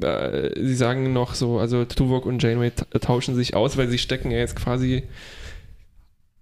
[0.02, 3.98] äh, sie sagen noch so, also Tuvok und Janeway ta- tauschen sich aus, weil sie
[3.98, 5.04] stecken ja jetzt quasi,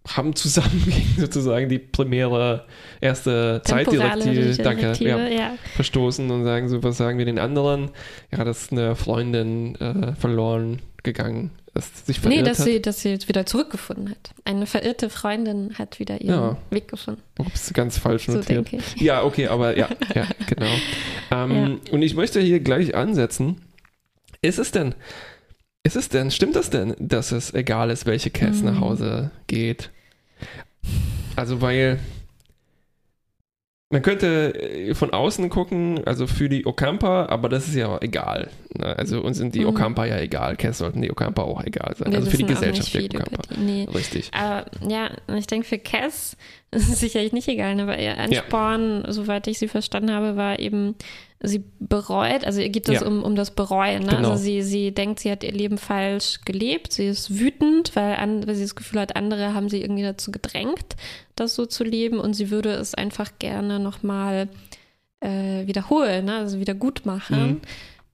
[0.07, 2.65] haben zusammen gegen sozusagen die primäre
[3.01, 5.53] erste Temporale Zeitdirektive, danke, ja, ja.
[5.75, 7.89] verstoßen und sagen so, was sagen wir den anderen?
[8.31, 12.65] Ja, dass eine Freundin äh, verloren gegangen ist, sich verirrt Nee, dass hat.
[12.65, 14.31] sie, dass sie jetzt wieder zurückgefunden hat.
[14.45, 16.57] Eine verirrte Freundin hat wieder ihren Ja.
[16.69, 17.21] Weg gefunden.
[17.37, 18.71] Ups, ganz falsch So notiert.
[18.71, 19.01] denke ich.
[19.01, 20.71] Ja, okay, aber ja, ja, genau.
[21.31, 23.61] Ähm, Und ich möchte hier gleich ansetzen.
[24.41, 24.95] Ist es denn,
[25.83, 28.65] ist es denn, stimmt das denn, dass es egal ist, welche Cass Mhm.
[28.65, 29.89] nach Hause geht?
[31.35, 31.99] Also, weil
[33.91, 38.49] man könnte äh, von außen gucken, also für die Okampa, aber das ist ja egal.
[38.73, 38.97] Ne?
[38.97, 39.67] Also uns sind die Mhm.
[39.67, 40.57] Okampa ja egal.
[40.57, 42.11] Cass sollten die Okampa auch egal sein.
[42.11, 43.41] Wir also für die Gesellschaft der Okampa.
[43.55, 43.61] die.
[43.61, 43.87] Nee.
[43.93, 44.31] Richtig.
[44.33, 46.35] Aber ja, ich denke für Cass
[46.75, 47.83] ist es sicherlich nicht egal, ne?
[47.83, 50.95] aber ihr Ansporn, soweit ich sie verstanden habe, war eben,
[51.41, 53.07] sie bereut, also ihr geht es Ja.
[53.07, 54.03] um, um das Bereuen.
[54.03, 54.15] Ne?
[54.15, 54.31] Genau.
[54.31, 58.47] Also sie, sie denkt, sie hat ihr Leben falsch gelebt, sie ist wütend, weil, an,
[58.47, 60.95] weil sie das Gefühl hat, andere haben sie irgendwie dazu gedrängt,
[61.35, 64.47] das so zu leben und sie würde es einfach gerne nochmal
[65.21, 66.35] äh, wiederholen, ne?
[66.37, 67.47] also wieder gut machen.
[67.47, 67.61] Mhm.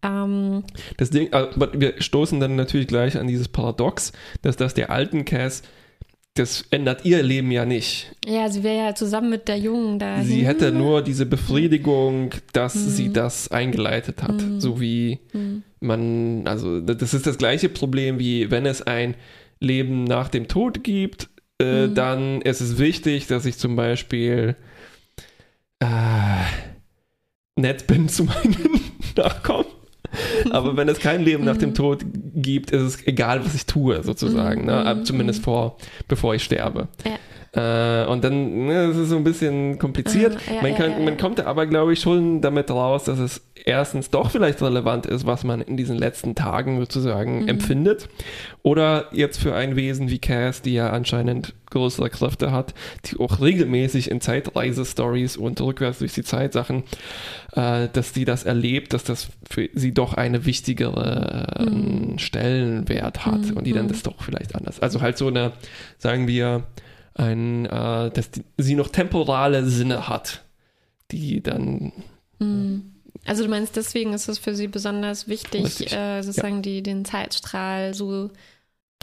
[0.03, 0.63] Ähm,
[0.97, 5.25] Das Ding, aber wir stoßen dann natürlich gleich an dieses Paradox, dass das der alten
[5.25, 5.61] Cass,
[6.35, 8.15] das ändert ihr Leben ja nicht.
[8.25, 10.23] ja, sie wäre ja zusammen mit der Jungen da.
[10.23, 12.89] Sie hätte nur diese Befriedigung, dass Mhm.
[12.89, 14.41] sie das eingeleitet hat.
[14.41, 14.61] Mhm.
[14.61, 15.63] So wie Mhm.
[15.81, 19.15] man, also das ist das gleiche Problem wie wenn es ein
[19.59, 21.29] Leben nach dem Tod gibt,
[21.61, 21.95] äh, Mhm.
[21.95, 24.55] dann ist es wichtig, dass ich zum Beispiel
[25.79, 26.45] äh,
[27.59, 28.55] nett bin zu meinen
[29.17, 29.65] Nachkommen.
[30.51, 31.75] Aber wenn es kein Leben nach dem Mhm.
[31.75, 34.65] Tod gibt, ist es egal, was ich tue, sozusagen.
[34.65, 34.95] Ne?
[34.95, 36.87] mhm, Zumindest vor, bevor ich sterbe.
[37.53, 40.37] Äh, und dann, ne, das ist so ein bisschen kompliziert.
[40.49, 41.03] Ah, ja, man, kann, ja, ja.
[41.03, 45.25] man kommt aber, glaube ich, schon damit raus, dass es erstens doch vielleicht relevant ist,
[45.25, 47.47] was man in diesen letzten Tagen sozusagen Mhm.
[47.49, 48.07] empfindet.
[48.63, 52.73] Oder jetzt für ein Wesen wie Cass, die ja anscheinend größere Kräfte hat,
[53.05, 56.83] die auch regelmäßig in Zeitreise-Stories und rückwärts durch die Zeit Sachen,
[57.53, 62.17] äh, dass die das erlebt, dass das für sie doch eine wichtigere äh, Mhm.
[62.17, 63.89] Stellenwert hat Mhm, und die dann mhm.
[63.89, 64.79] das doch vielleicht anders.
[64.81, 65.51] Also halt so eine,
[65.97, 66.63] sagen wir,
[67.13, 70.43] ein, äh, dass die, sie noch temporale Sinne hat,
[71.11, 71.91] die dann
[72.41, 72.91] Mhm.
[73.25, 77.93] Also du meinst, deswegen ist es für sie besonders wichtig, äh, sozusagen die, den Zeitstrahl
[77.93, 78.31] so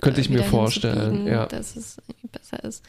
[0.02, 1.46] könnte äh, ich mir wieder vorstellen, ja.
[1.46, 1.98] dass es
[2.32, 2.84] besser ist.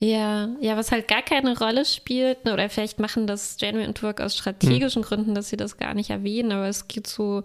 [0.00, 4.20] Ja, ja, was halt gar keine Rolle spielt, oder vielleicht machen das Janeway und Tuvok
[4.20, 5.08] aus strategischen Hm.
[5.08, 7.42] Gründen, dass sie das gar nicht erwähnen, aber es geht so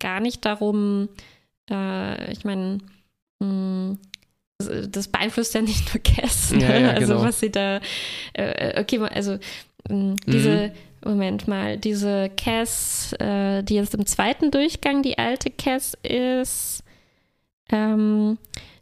[0.00, 1.08] gar nicht darum,
[1.70, 2.78] äh, ich meine,
[3.38, 3.98] mh,
[4.70, 6.62] das- das beeinflusst ja nicht nur Cass, ne?
[6.62, 7.24] Ja, ja, also genau.
[7.24, 7.80] was sie da,
[8.34, 9.38] äh, okay, also
[9.88, 10.72] mh, diese,
[11.04, 16.84] Moment mal, diese Cass, äh, die jetzt im zweiten Durchgang die alte Cass ist,
[17.70, 18.38] ähm,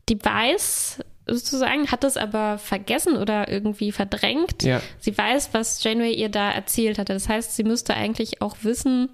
[0.09, 4.65] die weiß sozusagen, hat es aber vergessen oder irgendwie verdrängt.
[4.65, 7.13] Ja, Sie weiß, was Janeway ihr da erzählt hatte.
[7.13, 9.09] Das heißt, sie müsste eigentlich auch wissen,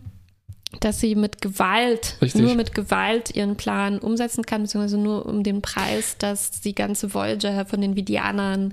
[0.80, 2.42] dass sie mit Gewalt, Richtig.
[2.42, 7.14] nur mit Gewalt ihren Plan umsetzen kann, beziehungsweise nur um den Preis, dass die ganze
[7.14, 8.72] Voyager von den Vidianern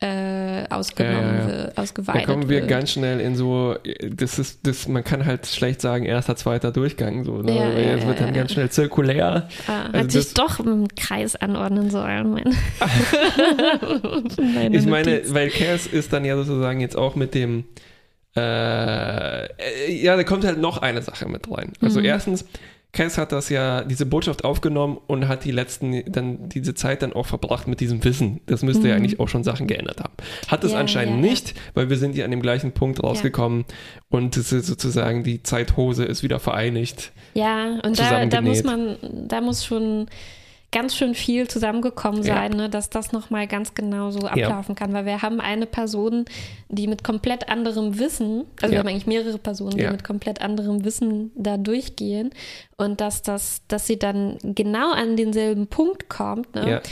[0.00, 1.46] äh, ausgenommen Ja, ja, ja.
[1.48, 2.68] wird, da ausgeweitet kommen wir wird.
[2.68, 3.74] ganz schnell in so,
[4.10, 7.56] das ist, das, man kann halt schlecht sagen, erster, zweiter Durchgang, so, ne?
[7.56, 9.48] Ja, es wird dann ganz schnell zirkulär.
[9.66, 12.30] Ah, Also hat sich das- doch im Kreis anordnen sollen.
[12.30, 12.44] Mein
[14.54, 15.34] Meine Ich meine, Notiz.
[15.34, 17.64] weil Cass ist dann ja sozusagen jetzt auch mit dem,
[18.38, 21.72] äh, äh, ja, da kommt halt noch eine Sache mit rein.
[21.82, 22.06] Also Mhm.
[22.06, 22.44] erstens,
[22.92, 27.12] Cass hat das ja, diese Botschaft aufgenommen und hat die letzten, dann diese Zeit dann
[27.12, 28.40] auch verbracht mit diesem Wissen.
[28.46, 29.00] Das müsste ja Mhm.
[29.02, 30.14] eigentlich auch schon Sachen geändert haben.
[30.48, 31.30] Hat es Ja, anscheinend ja, ja.
[31.30, 33.66] nicht, weil wir sind ja an dem gleichen Punkt rausgekommen
[34.08, 37.12] und es ist sozusagen die Zeithose ist wieder vereinigt.
[37.34, 38.96] Ja, und da, da muss man,
[39.28, 40.06] da muss schon
[40.70, 42.34] ganz schön viel zusammengekommen Ja.
[42.34, 44.92] sein, ne, dass das nochmal ganz genau so ablaufen kann.
[44.92, 46.26] Weil wir haben eine Person,
[46.68, 48.70] die mit komplett anderem Wissen, also Ja.
[48.72, 49.90] wir haben eigentlich mehrere Personen, die Ja.
[49.92, 52.30] mit komplett anderem Wissen da durchgehen
[52.76, 56.82] und dass das, dass sie dann genau an denselben Punkt kommt, ne?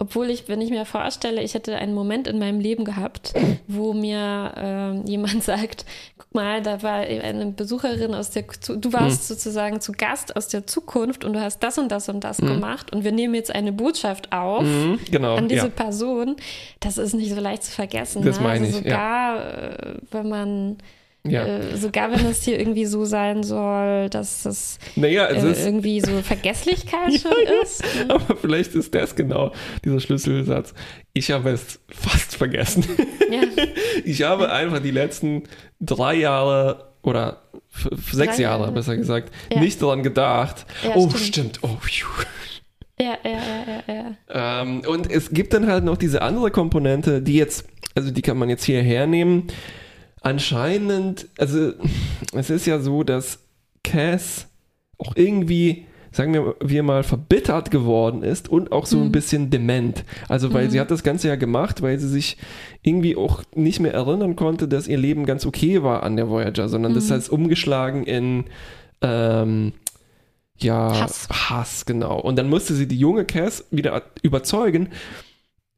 [0.00, 0.06] Ja.
[0.06, 3.32] Obwohl ich, wenn ich mir vorstelle, ich hätte einen Moment in meinem Leben gehabt,
[3.68, 5.86] wo mir ähm, jemand sagt,
[6.18, 10.66] guck mal, da war eine Besucherin aus der, du warst sozusagen zu Gast aus der
[10.66, 13.72] Zukunft und du hast das und das und das gemacht und wir nehmen jetzt eine
[13.72, 15.36] Botschaft auf Mhm, genau.
[15.36, 15.68] an diese ja.
[15.68, 16.36] Person.
[16.80, 18.24] Das ist nicht so leicht zu vergessen.
[18.24, 18.44] Das ne?
[18.44, 18.90] meine also ich, ja.
[18.90, 20.76] sogar, äh, wenn man,
[21.26, 21.44] ja.
[21.46, 25.64] äh, sogar wenn es hier irgendwie so sein soll, dass das Naja, es äh, ist.
[25.66, 27.62] irgendwie so Vergesslichkeit schon ja.
[27.62, 27.82] ist.
[28.08, 29.52] Aber vielleicht ist das genau
[29.84, 30.74] dieser Schlüsselsatz.
[31.12, 32.84] Ich habe es fast vergessen.
[33.30, 33.42] Ja.
[34.04, 35.44] Ich habe einfach die letzten
[35.80, 38.72] drei Jahre oder sechs Drei Jahre, Jahre.
[38.72, 39.60] besser gesagt, Ja.
[39.60, 40.66] nicht daran gedacht.
[40.82, 41.24] Ja, oh, stimmt.
[41.24, 41.58] stimmt.
[41.62, 42.06] Oh, phew.
[43.00, 43.94] Ja, ja, ja, ja,
[44.28, 44.62] ja.
[44.62, 48.36] Ähm, und es gibt dann halt noch diese andere Komponente, die jetzt, also die kann
[48.36, 49.44] man jetzt hier hernehmen.
[50.24, 51.72] Anscheinend, also
[52.32, 53.38] es ist ja so, dass
[53.84, 54.48] Cass
[54.98, 59.12] auch irgendwie, sagen wir, wir mal, verbittert geworden ist und auch so ein Mhm.
[59.12, 60.04] bisschen dement.
[60.28, 60.70] Also weil Mhm.
[60.70, 62.38] sie hat das Ganze ja gemacht, weil sie sich
[62.82, 66.68] irgendwie auch nicht mehr erinnern konnte, dass ihr Leben ganz okay war an der Voyager,
[66.68, 67.14] sondern das Mhm.
[67.14, 68.44] heißt umgeschlagen in
[69.02, 69.72] ähm,
[70.56, 71.28] ja, Hass.
[71.30, 72.18] Hass, genau.
[72.18, 74.88] Und dann musste sie die junge Cass wieder überzeugen,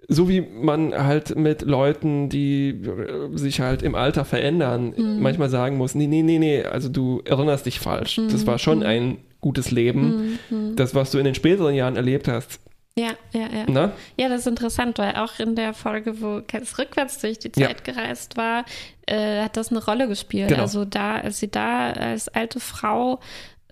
[0.08, 5.20] so wie man halt mit Leuten, die äh, sich halt im Alter verändern, Mhm.
[5.20, 8.20] manchmal sagen muss, nee, nee, nee, nee, also du erinnerst dich falsch.
[8.30, 10.38] Das war schon ein gutes Leben.
[10.50, 10.76] Mhm.
[10.76, 12.60] Das, was du in den späteren Jahren erlebt hast,
[12.98, 13.70] Ja, ja, ja.
[13.70, 13.92] ne?
[14.16, 17.66] Ja, das ist interessant, weil auch in der Folge, wo Cass rückwärts durch die Ja.
[17.68, 18.64] Zeit gereist war,
[19.06, 20.48] äh, hat das eine Rolle gespielt.
[20.48, 20.62] Genau.
[20.62, 23.20] Also da, als sie da als alte Frau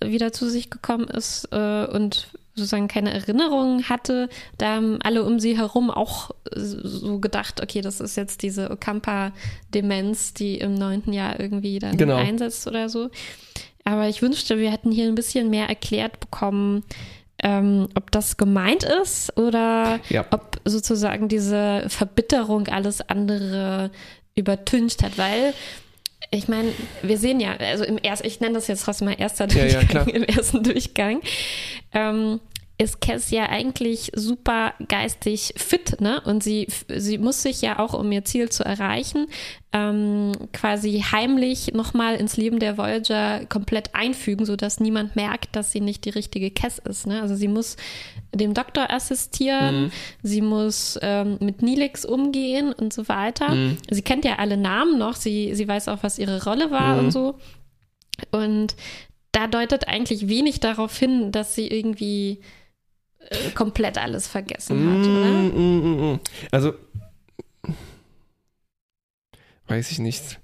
[0.04, 5.40] wieder zu sich gekommen ist äh, und sozusagen keine Erinnerungen hatte, da haben alle um
[5.40, 11.38] sie herum auch so gedacht, okay, das ist jetzt diese Okampa-Demenz, die im neunten Jahr
[11.40, 12.16] irgendwie dann Genau.
[12.16, 13.10] einsetzt oder so.
[13.84, 16.84] Aber ich wünschte, wir hätten hier ein bisschen mehr erklärt bekommen,
[17.42, 20.24] ähm, ob das gemeint ist oder Ja.
[20.30, 23.90] ob sozusagen diese Verbitterung alles andere
[24.36, 25.52] übertüncht hat, weil
[26.30, 29.46] ich meine, wir sehen ja, also im ersten, ich nenne das jetzt trotzdem mal erster
[29.48, 30.08] Ja, ja, Durchgang, klar.
[30.14, 31.20] im ersten Durchgang,
[31.92, 32.40] ähm,
[32.76, 36.20] ist Cass ja eigentlich super geistig fit, ne?
[36.22, 39.28] Und sie, sie muss sich ja auch, um ihr Ziel zu erreichen,
[39.72, 45.80] ähm, quasi heimlich nochmal ins Leben der Voyager komplett einfügen, sodass niemand merkt, dass sie
[45.80, 47.06] nicht die richtige Cass ist.
[47.06, 47.22] Ne?
[47.22, 47.76] Also sie muss
[48.34, 49.92] dem Doktor assistieren,
[50.24, 53.52] sie muss ähm, mit Nilix umgehen und so weiter.
[53.88, 57.12] Sie kennt ja alle Namen noch, sie, sie weiß auch, was ihre Rolle war und
[57.12, 57.36] so.
[58.32, 58.74] Und
[59.30, 62.40] da deutet eigentlich wenig darauf hin, dass sie irgendwie
[63.30, 65.24] äh, komplett alles vergessen hat, oder?
[65.32, 66.20] Mm, mm, mm, mm.
[66.50, 66.74] Also,
[69.68, 70.40] weiß ich nicht.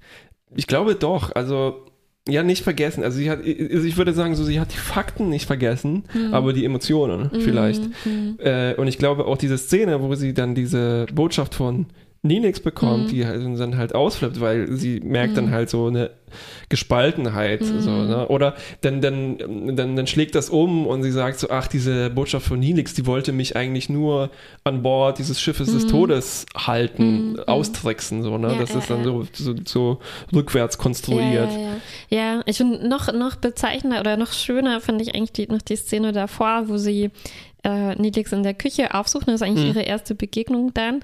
[0.55, 1.35] Ich glaube doch.
[1.35, 1.87] Also,
[2.29, 3.03] ja, nicht vergessen.
[3.05, 6.53] Also, sie hat, also ich würde sagen, so, sie hat die Fakten nicht vergessen, aber
[6.53, 7.83] die Emotionen vielleicht.
[8.05, 8.39] Mhm.
[8.39, 11.87] Äh, und ich glaube auch diese Szene, wo sie dann diese Botschaft von
[12.23, 13.09] Ninix bekommt, Mhm.
[13.09, 16.11] die halt dann halt ausflippt, weil sie merkt dann halt so eine
[16.69, 17.61] Gespaltenheit.
[17.63, 17.81] Mhm.
[17.81, 18.29] So, ne?
[18.29, 22.47] Oder dann, dann, dann, dann schlägt das um und sie sagt so, ach, diese Botschaft
[22.47, 24.31] von Ninix, die wollte mich eigentlich nur
[24.65, 27.39] an Bord dieses Schiffes des Todes halten, Mhm.
[27.47, 28.23] austricksen.
[28.23, 28.53] So, ne?
[28.53, 29.05] Ja, das ja, ist dann ja.
[29.05, 29.99] so, so, so
[30.35, 31.51] rückwärts konstruiert.
[32.09, 35.77] Ja, ich finde noch, noch bezeichnender oder noch schöner fand ich eigentlich die, noch die
[35.77, 37.11] Szene davor, wo sie
[37.65, 39.29] äh, Nilix in der Küche aufsucht.
[39.29, 39.71] Das ist eigentlich Mhm.
[39.77, 41.01] ihre erste Begegnung dann.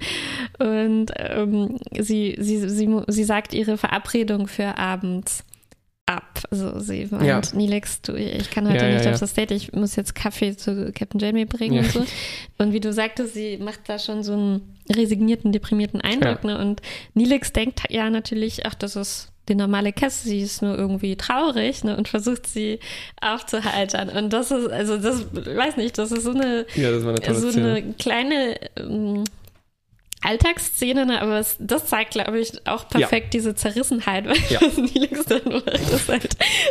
[0.59, 5.43] Und ähm, sie, sie, sie, sie sagt ihre Verabredung für abends
[6.05, 6.39] ab.
[6.51, 7.41] Also sie meint, Ja.
[7.53, 9.11] Nilix, du, ich kann heute Ja, nicht ja.
[9.11, 12.05] auf das Date, ich muss jetzt Kaffee zu Captain Jamie bringen und so.
[12.57, 16.43] Und wie du sagtest, sie macht da schon so einen resignierten, deprimierten Eindruck.
[16.45, 16.57] Ne?
[16.57, 16.81] Und
[17.13, 21.83] Nilix denkt ja natürlich, ach, das ist die normale Cass, sie ist nur irgendwie traurig
[21.83, 21.95] ne?
[21.95, 22.79] und versucht sie
[23.21, 24.09] aufzuheitern.
[24.09, 27.35] Und das ist, also das, weiß nicht, das ist so eine, Ja, das war eine
[27.35, 29.23] so eine kleine ähm,
[30.27, 31.21] Alltagsszene, ne?
[31.21, 34.59] aber es, das zeigt, glaube ich, auch perfekt diese Zerrissenheit, weil Ja.
[34.77, 36.29] Nilix dann macht, ist halt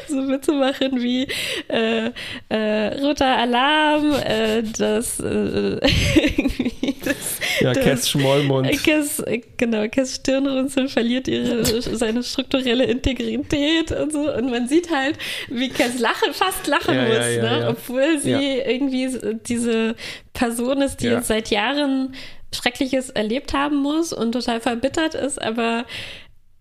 [0.08, 1.26] so Witze machen wie
[1.68, 2.10] äh,
[2.50, 5.24] äh, roter Alarm, äh, das, äh,
[6.26, 7.16] irgendwie das,
[7.60, 8.68] ja, das- Cass Schmollmund.
[8.68, 14.32] Äh, genau, Cass Stirnrunzeln verliert ihre, seine strukturelle Integrität und so.
[14.34, 15.16] Und man sieht halt,
[15.48, 17.60] wie Cass lachen, fast lachen Ja, muss, ja, ja, ne?
[17.62, 17.68] ja.
[17.70, 18.40] obwohl sie Ja.
[18.66, 19.08] irgendwie
[19.48, 19.94] diese
[20.32, 21.14] Person ist, die Ja.
[21.16, 22.14] jetzt seit Jahren
[22.54, 25.84] Schreckliches erlebt haben muss und total verbittert ist, aber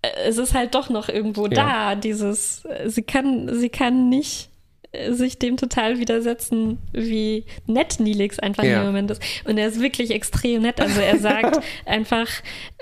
[0.01, 1.93] äh, es ist halt doch noch irgendwo Ja.
[1.93, 4.49] da, dieses, äh, sie kann, sie kann nicht
[5.09, 8.79] sich dem total widersetzen, wie nett Nilix einfach Ja.
[8.81, 9.21] im Moment ist.
[9.45, 10.79] Und er ist wirklich extrem nett.
[10.81, 12.27] Also er sagt einfach,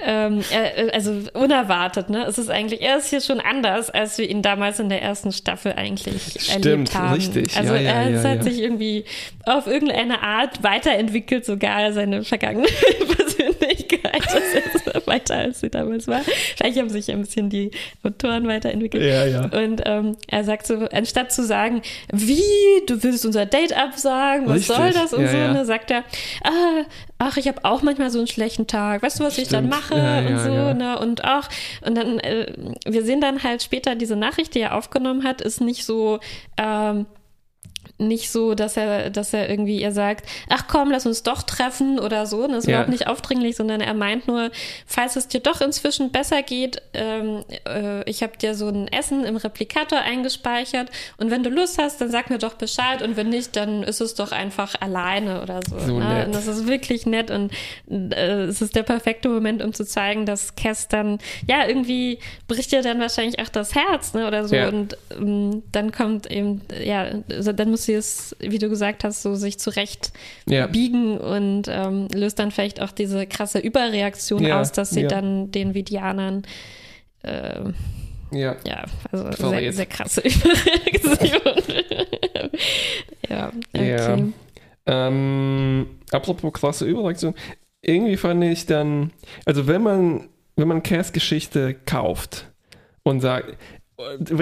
[0.02, 2.26] ähm, er, also unerwartet, ne?
[2.26, 5.32] Es ist eigentlich, er ist hier schon anders, als wir ihn damals in der ersten
[5.32, 7.13] Staffel eigentlich Stimmt, erlebt haben.
[7.15, 7.58] richtig.
[7.58, 9.06] Also Ja, ja, er hat sich irgendwie
[9.45, 12.67] auf irgendeine Art weiterentwickelt, sogar seine vergangene
[13.17, 13.62] Persönlichkeit.
[13.63, 16.21] Das ist weiter, als sie damals war.
[16.56, 17.71] Vielleicht haben sich ein bisschen die
[18.04, 19.04] Autoren weiterentwickelt.
[19.04, 19.41] Ja, ja.
[19.45, 22.41] Und ähm, er sagt so, anstatt zu sagen, wie,
[22.88, 25.54] du willst unser Date absagen, was Richtig, soll das und ja, so, ja.
[25.54, 26.04] ne, sagt er,
[26.43, 26.84] ah,
[27.19, 29.89] ach, ich habe auch manchmal so einen schlechten Tag, weißt du, was ich dann Stimmt.
[29.89, 30.73] mache Ja, und ja, so, ja.
[30.73, 31.49] ne, und auch,
[31.86, 32.54] und dann, äh,
[32.86, 36.19] wir sehen dann halt später, diese Nachricht, die er aufgenommen hat, ist nicht so,
[36.58, 37.06] ähm,
[38.07, 41.99] nicht so, dass er, dass er irgendwie ihr sagt, ach komm, lass uns doch treffen
[41.99, 42.47] oder so.
[42.47, 42.73] Das ist Ja.
[42.75, 44.51] überhaupt nicht aufdringlich, sondern er meint nur,
[44.85, 49.23] falls es dir doch inzwischen besser geht, ähm, äh, ich habe dir so ein Essen
[49.25, 53.29] im Replikator eingespeichert und wenn du Lust hast, dann sag mir doch Bescheid und wenn
[53.29, 55.77] nicht, dann ist es doch einfach alleine oder so.
[55.79, 56.25] So ne?
[56.25, 57.51] Und das ist wirklich nett und
[57.89, 62.71] äh, es ist der perfekte Moment, um zu zeigen, dass Cass dann, ja, irgendwie bricht
[62.73, 64.69] ihr dann wahrscheinlich auch das Herz, ne, oder so Ja.
[64.69, 69.21] und ähm, dann kommt eben, ja, also dann muss sie es, wie du gesagt hast,
[69.21, 70.12] so sich zurecht
[70.48, 70.67] Ja.
[70.67, 75.08] biegen und ähm, löst dann vielleicht auch diese krasse Überreaktion Ja, aus, dass sie ja.
[75.08, 76.44] dann den Vidianern
[77.23, 77.62] äh,
[78.31, 78.56] Ja.
[78.65, 79.73] ja, also sehr, Verrät.
[79.75, 81.73] sehr krasse Überreaktion.
[83.29, 83.98] ja, okay.
[83.98, 84.17] Ja.
[84.85, 87.33] Ähm, apropos krasse Überreaktion.
[87.81, 89.12] irgendwie fand ich dann,
[89.46, 92.52] also wenn man, wenn man Cass Geschichte kauft
[93.04, 93.58] und sagt,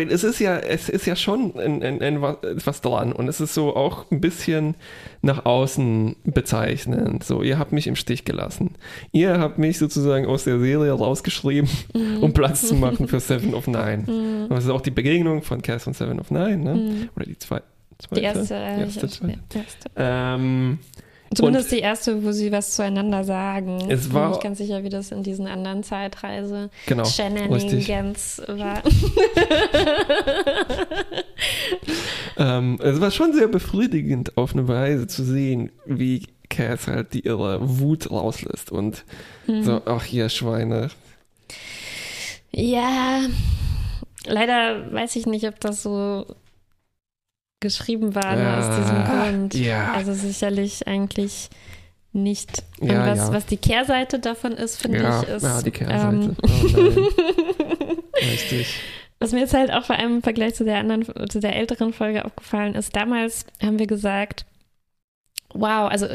[0.09, 3.53] es ist ja, es ist ja schon ein, ein, ein, was dran und es ist
[3.53, 4.75] so auch ein bisschen
[5.21, 7.23] nach außen bezeichnend.
[7.23, 8.71] So, ihr habt mich im Stich gelassen.
[9.11, 12.23] Ihr habt mich sozusagen aus der Serie rausgeschrieben, mhm.
[12.23, 14.03] um Platz zu machen für Seven of Nine.
[14.07, 14.43] Mhm.
[14.43, 16.73] Und das ist auch die Begegnung von Cass und Seven of Nine, ne?
[16.73, 17.09] Mhm.
[17.15, 17.61] Oder die zwei,
[17.99, 18.21] zweite.
[18.21, 19.39] Die erste, erste, zweite.
[19.53, 19.89] erste.
[19.95, 20.79] Ähm,
[21.33, 23.89] Zumindest und die erste, wo sie was zueinander sagen.
[23.89, 28.83] Es war Bin nicht ganz sicher, wie das in diesen anderen Zeitreise genau, Shenanigans war.
[32.37, 37.21] ähm, es war schon sehr befriedigend auf eine Weise zu sehen, wie Cass halt die
[37.21, 39.05] ihre Wut rauslässt und
[39.45, 39.63] hm.
[39.63, 40.89] so, ach hier Schweine.
[42.51, 43.21] Ja,
[44.25, 46.25] leider weiß ich nicht, ob das so
[47.61, 49.53] geschrieben war ja, aus diesem Grund.
[49.53, 49.93] Ja.
[49.93, 51.49] Also sicherlich eigentlich
[52.11, 52.63] nicht.
[52.81, 55.43] Ja, was, was die Kehrseite davon ist, finde ich, ist.
[55.43, 56.03] Ja, die Kehrseite.
[56.03, 56.47] Ähm, oh
[58.17, 58.75] Richtig.
[59.19, 61.93] Was mir jetzt halt auch vor allem im Vergleich zu der anderen, zu der älteren
[61.93, 64.45] Folge aufgefallen ist, damals haben wir gesagt,
[65.53, 66.07] wow, also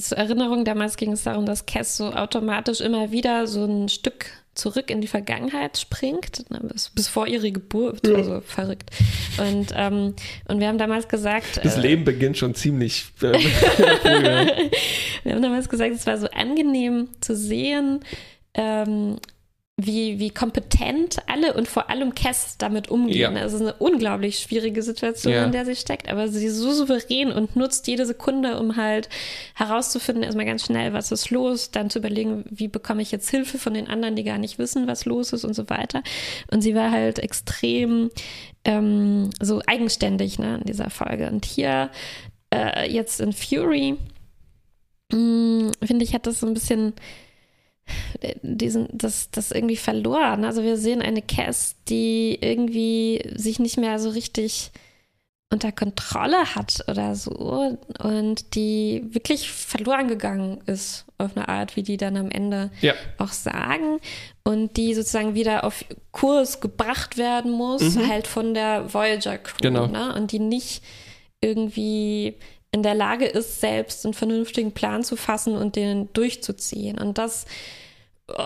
[0.00, 4.26] zur Erinnerung, damals ging es darum, dass Cass so automatisch immer wieder so ein Stück
[4.54, 8.14] zurück in die Vergangenheit springt, ne, bis, bis vor ihre Geburt, ja.
[8.14, 8.90] also verrückt.
[9.38, 10.14] Und, ähm,
[10.48, 11.60] und wir haben damals gesagt.
[11.64, 13.32] Das äh, Leben beginnt schon ziemlich äh,
[15.24, 18.00] Wir haben damals gesagt, es war so angenehm zu sehen,
[18.54, 19.16] ähm,
[19.76, 23.34] wie, wie kompetent alle und vor allem Cass damit umgehen.
[23.34, 23.42] Ja.
[23.42, 25.44] Also es ist eine unglaublich schwierige Situation, ja.
[25.44, 29.08] in der sie steckt, aber sie ist so souverän und nutzt jede Sekunde, um halt
[29.54, 33.58] herauszufinden, erstmal ganz schnell, was ist los, dann zu überlegen, wie bekomme ich jetzt Hilfe
[33.58, 36.04] von den anderen, die gar nicht wissen, was los ist und so weiter.
[36.52, 38.10] Und sie war halt extrem
[38.64, 41.28] ähm, so eigenständig ne, in dieser Folge.
[41.28, 41.90] Und hier
[42.54, 43.96] äh, jetzt in Fury,
[45.10, 46.92] hm, finde ich, hat das so ein bisschen
[48.42, 50.44] diesen, das, das irgendwie verloren.
[50.44, 54.70] Also wir sehen eine Cass, die irgendwie sich nicht mehr so richtig
[55.50, 61.84] unter Kontrolle hat oder so und die wirklich verloren gegangen ist auf eine Art, wie
[61.84, 62.94] die dann am Ende ja.
[63.18, 64.00] auch sagen
[64.42, 68.08] und die sozusagen wieder auf Kurs gebracht werden muss, mhm.
[68.08, 69.86] halt von der Voyager Crew genau.
[69.86, 70.14] ne?
[70.14, 70.82] und die nicht
[71.40, 72.36] irgendwie
[72.74, 76.98] in der Lage ist, selbst einen vernünftigen Plan zu fassen und den durchzuziehen.
[76.98, 77.46] Und das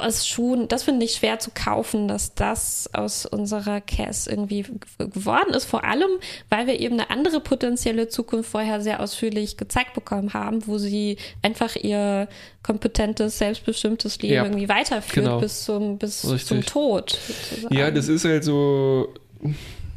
[0.07, 4.67] ist schon, das finde ich schwer zu kaufen, dass das aus unserer Cass irgendwie
[4.99, 5.65] geworden ist.
[5.65, 6.11] Vor allem,
[6.51, 11.17] weil wir eben eine andere potenzielle Zukunft vorher sehr ausführlich gezeigt bekommen haben, wo sie
[11.41, 12.29] einfach ihr
[12.63, 15.41] kompetentes, selbstbestimmtes Leben ja, irgendwie weiterführt genau.
[15.41, 17.19] bis zum, bis zum Tod.
[17.27, 17.75] Sozusagen.
[17.75, 19.15] Ja, das ist halt so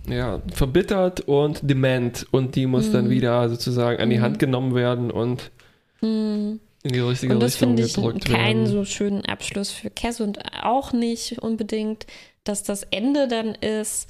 [0.07, 2.93] ja, verbittert und dement und die muss mm.
[2.93, 3.09] dann mhm.
[3.09, 4.21] wieder sozusagen an die mm.
[4.21, 5.51] Hand genommen werden und
[6.01, 6.05] mm.
[6.05, 8.67] in die richtige und das Richtung ich gedrückt keinen werden.
[8.67, 12.07] so schönen Abschluss für Cass und auch nicht unbedingt,
[12.43, 14.09] dass das Ende dann ist,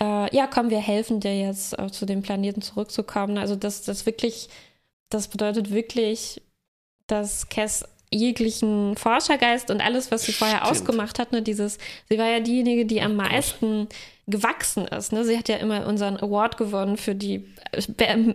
[0.00, 3.38] äh, ja, komm, wir helfen dir jetzt auch zu dem Planeten zurückzukommen.
[3.38, 4.48] Also das, das wirklich,
[5.08, 6.42] das bedeutet wirklich,
[7.06, 10.70] dass Cass jeglichen Forschergeist und alles, was sie vorher Stimmt.
[10.70, 13.88] ausgemacht hat, ne, dieses, sie war ja diejenige, die am oh meisten
[14.26, 15.12] gewachsen ist.
[15.12, 15.24] Ne?
[15.24, 17.44] Sie hat ja immer unseren Award gewonnen für die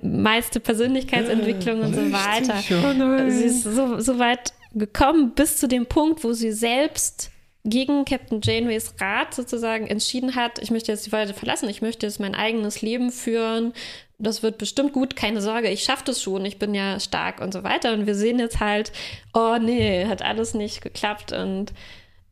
[0.01, 2.55] meiste Persönlichkeitsentwicklung und so weiter.
[2.69, 7.31] Oh sie ist so, so weit gekommen bis zu dem Punkt, wo sie selbst
[7.65, 12.05] gegen Captain Janeways Rat sozusagen entschieden hat, ich möchte jetzt die Welt verlassen, ich möchte
[12.05, 13.73] jetzt mein eigenes Leben führen,
[14.17, 17.53] das wird bestimmt gut, keine Sorge, ich schaffe das schon, ich bin ja stark und
[17.53, 17.93] so weiter.
[17.93, 18.91] Und wir sehen jetzt halt,
[19.33, 21.73] oh nee, hat alles nicht geklappt und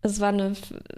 [0.07, 0.53] es war eine,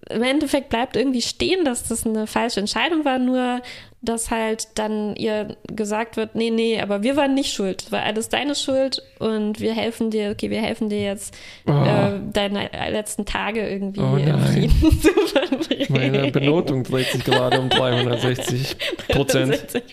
[0.10, 3.62] im Endeffekt bleibt irgendwie stehen, dass das eine falsche Entscheidung war, nur
[4.02, 8.30] dass halt dann ihr gesagt wird, nee, nee, aber wir waren nicht schuld, war alles
[8.30, 11.36] deine Schuld und wir helfen dir, okay, wir helfen dir jetzt
[11.68, 11.72] oh.
[11.72, 15.88] äh, deine letzten Tage irgendwie oh im Frieden zu verbringen.
[15.90, 18.78] Meine Benotung dreht sich gerade um 360
[19.10, 19.68] Prozent.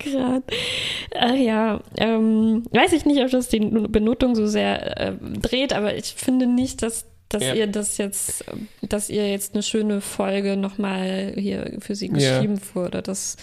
[0.00, 0.42] Grad.
[1.16, 5.94] Ach ja, ähm, weiß ich nicht, ob das die Benotung so sehr äh, dreht, aber
[5.94, 7.54] ich finde nicht, dass dass ja.
[7.54, 8.44] ihr das jetzt,
[8.82, 12.74] dass ihr jetzt eine schöne Folge nochmal hier für sie geschrieben ja.
[12.74, 13.02] wurde.
[13.02, 13.36] Das,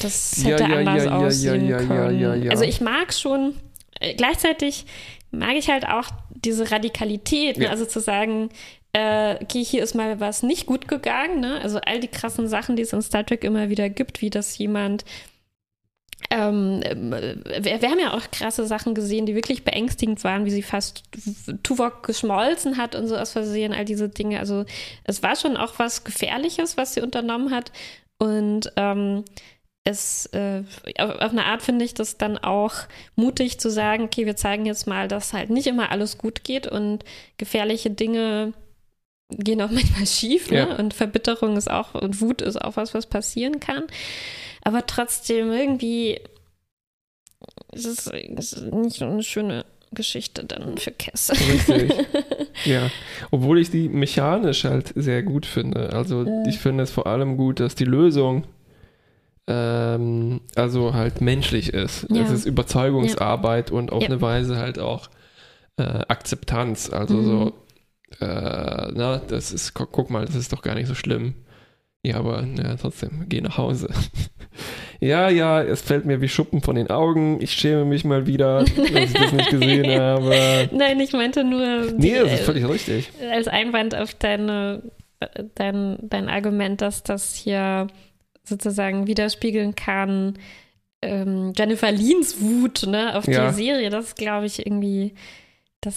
[0.00, 2.50] das hätte ja, anders aussehen können.
[2.50, 3.54] Also ich mag schon,
[4.00, 4.84] äh, gleichzeitig
[5.30, 7.70] mag ich halt auch diese Radikalität, ne?
[7.70, 8.50] also zu sagen,
[8.92, 11.60] äh, okay, hier ist mal was nicht gut gegangen, ne?
[11.62, 14.58] also all die krassen Sachen, die es in Star Trek immer wieder gibt, wie dass
[14.58, 15.04] jemand
[16.32, 20.62] ähm, wir, wir, haben ja auch krasse Sachen gesehen, die wirklich beängstigend waren, wie sie
[20.62, 21.02] fast
[21.62, 24.40] Tuvok geschmolzen hat und so aus Versehen, all diese Dinge.
[24.40, 24.64] Also
[25.04, 27.70] es war schon auch was Gefährliches, was sie unternommen hat.
[28.18, 29.24] Und ähm,
[29.84, 30.62] es äh,
[30.96, 32.72] auf, auf eine Art finde ich das dann auch
[33.14, 36.66] mutig zu sagen, okay, wir zeigen jetzt mal, dass halt nicht immer alles gut geht
[36.66, 37.04] und
[37.36, 38.54] gefährliche Dinge
[39.28, 40.68] gehen auch manchmal schief, ne?
[40.70, 40.76] Ja.
[40.76, 43.84] Und Verbitterung ist auch und Wut ist auch was, was passieren kann.
[44.62, 46.20] Aber trotzdem irgendwie
[47.72, 48.10] ist es
[48.72, 51.30] nicht so eine schöne Geschichte dann für Cass.
[51.30, 51.92] Richtig.
[52.64, 52.90] Ja,
[53.32, 55.92] obwohl ich die mechanisch halt sehr gut finde.
[55.94, 56.44] Also Mhm.
[56.48, 58.44] ich finde es vor allem gut, dass die Lösung
[59.48, 62.06] ähm, also halt menschlich ist.
[62.10, 62.22] Ja.
[62.22, 64.08] Es ist Überzeugungsarbeit und auf Ja.
[64.10, 65.08] eine Weise halt auch
[65.78, 66.90] äh, Akzeptanz.
[66.90, 67.24] Also Mhm.
[67.24, 67.52] so,
[68.24, 71.34] äh, na, das ist, guck, guck mal, das ist doch gar nicht so schlimm.
[72.04, 73.88] Ja, aber ja, trotzdem, geh nach Hause.
[75.00, 77.40] ja, ja, es fällt mir wie Schuppen von den Augen.
[77.40, 80.68] Ich schäme mich mal wieder, dass ich das nicht gesehen habe.
[80.72, 83.10] Nein, ich meinte nur Nee, das ist völlig richtig.
[83.30, 84.82] als Einwand auf deine,
[85.54, 87.86] dein, dein Argument, dass das hier
[88.42, 90.38] sozusagen widerspiegeln kann,
[91.02, 93.48] ähm, Jennifer Leans Wut ne, auf Ja.
[93.48, 93.90] die Serie.
[93.90, 95.14] Das glaube ich irgendwie,
[95.80, 95.94] das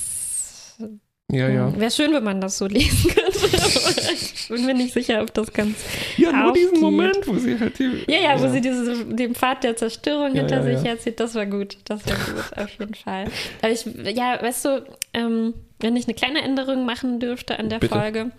[1.36, 1.80] Ja, ja.
[1.80, 3.26] wäre schön, wenn man das so lesen könnte.
[4.46, 5.76] Ich bin mir nicht sicher, ob das ganz.
[6.18, 6.82] Ja, nur diesen aufgeht.
[6.82, 8.04] Moment, wo sie halt die.
[8.08, 10.92] Ja, ja, wo sie diese, den Pfad der Zerstörung Ja, hinter ja, sich ja.
[10.92, 11.78] herzieht, das war gut.
[11.86, 13.26] Das war gut, auf jeden Fall.
[13.64, 17.80] Aber ich, ja, weißt du, ähm, wenn ich eine kleine Änderung machen dürfte an der
[17.80, 17.96] Bitte.
[17.96, 18.32] Folge,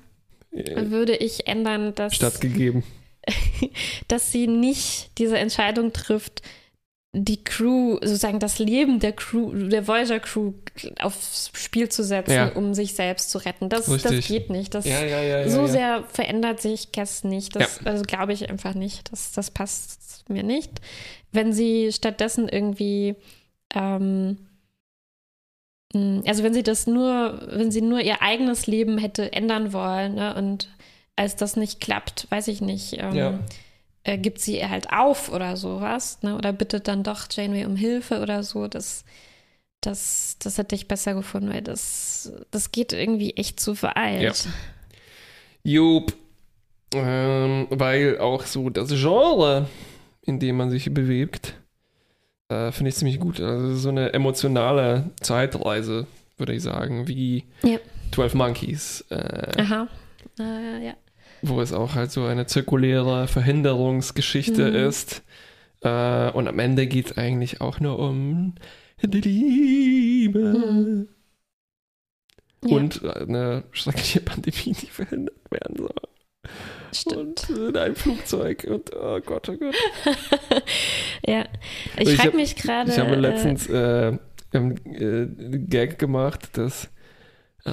[0.52, 2.84] äh, würde ich ändern, dass, stattgegeben.
[4.08, 6.42] dass sie nicht diese Entscheidung trifft,
[7.18, 10.52] die Crew, sozusagen das Leben der Crew, der Voyager Crew
[11.00, 12.48] aufs Spiel zu setzen, Ja.
[12.48, 13.70] um sich selbst zu retten.
[13.70, 14.74] Das, das geht nicht.
[14.74, 15.40] Das, Ja, ja, ja.
[15.40, 15.66] ja so ja.
[15.68, 17.56] sehr verändert sich Cass nicht.
[17.56, 19.10] Das also glaube ich einfach nicht.
[19.12, 20.72] Das, das passt mir nicht.
[21.32, 23.14] Wenn sie stattdessen irgendwie,
[23.74, 24.36] ähm,
[25.94, 30.16] mh, also wenn sie das nur, wenn sie nur ihr eigenes Leben hätte ändern wollen,
[30.16, 30.68] ne, und
[31.16, 33.38] als das nicht klappt, weiß ich nicht, ähm, Ja.
[34.06, 38.20] Äh, gibt sie halt auf oder sowas, ne, oder bittet dann doch Janeway um Hilfe
[38.20, 38.68] oder so.
[38.68, 39.04] Das,
[39.80, 44.22] das, das hätte ich besser gefunden, weil das, das geht irgendwie echt zu weit.
[44.22, 44.32] Ja.
[45.64, 46.14] Jupp.
[46.94, 49.68] Ähm, weil auch so das Genre,
[50.22, 51.54] in dem man sich bewegt,
[52.48, 53.40] äh, finde ich ziemlich gut.
[53.40, 57.78] Also so eine emotionale Zeitreise, würde ich sagen, wie Ja.
[58.12, 59.88] 12 Monkeys, äh, Aha.
[60.38, 60.94] Äh, ja.
[61.42, 64.76] Wo es auch halt so eine zirkuläre Verhinderungsgeschichte Mhm.
[64.88, 65.22] ist.
[65.82, 68.54] Äh, und am Ende geht es eigentlich auch nur um
[69.02, 70.38] die Liebe.
[70.40, 71.08] Mhm.
[72.64, 75.94] Ja, Und eine schreckliche Pandemie, die verhindert werden soll.
[76.92, 77.50] stimmt.
[77.50, 78.66] Und in einem Flugzeug.
[78.68, 79.74] Und oh Gott, oh Gott.
[81.26, 81.44] Ja.
[81.98, 82.90] Ich, Ich frage mich gerade.
[82.90, 84.16] Ich habe äh, letztens äh,
[84.52, 86.88] einen äh, Gag gemacht, dass
[87.66, 87.70] äh,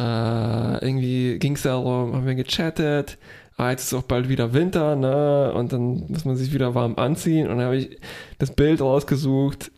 [0.85, 3.17] irgendwie ging es darum, haben wir gechattet,
[3.57, 5.53] ah, jetzt ist auch bald wieder Winter, ne?
[5.53, 7.47] Und dann muss man sich wieder warm anziehen.
[7.47, 7.99] Und dann habe ich
[8.39, 9.71] das Bild rausgesucht,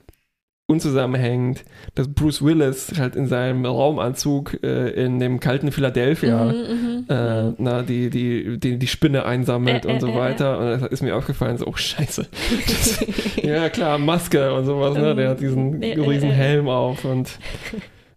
[0.67, 1.63] unzusammenhängend,
[1.93, 7.43] dass Bruce Willis halt in seinem Raumanzug äh, in dem kalten Philadelphia mhm, mhm, äh,
[7.43, 7.55] mhm.
[7.59, 10.57] na, die, die, die, die Spinne einsammelt Äh, und so weiter.
[10.57, 12.25] Und das ist mir aufgefallen, so, oh Scheiße.
[12.67, 13.05] Das,
[13.43, 15.13] ja, klar, Maske und sowas, ne?
[15.15, 16.31] Der hat diesen riesen.
[16.31, 17.37] Helm auf und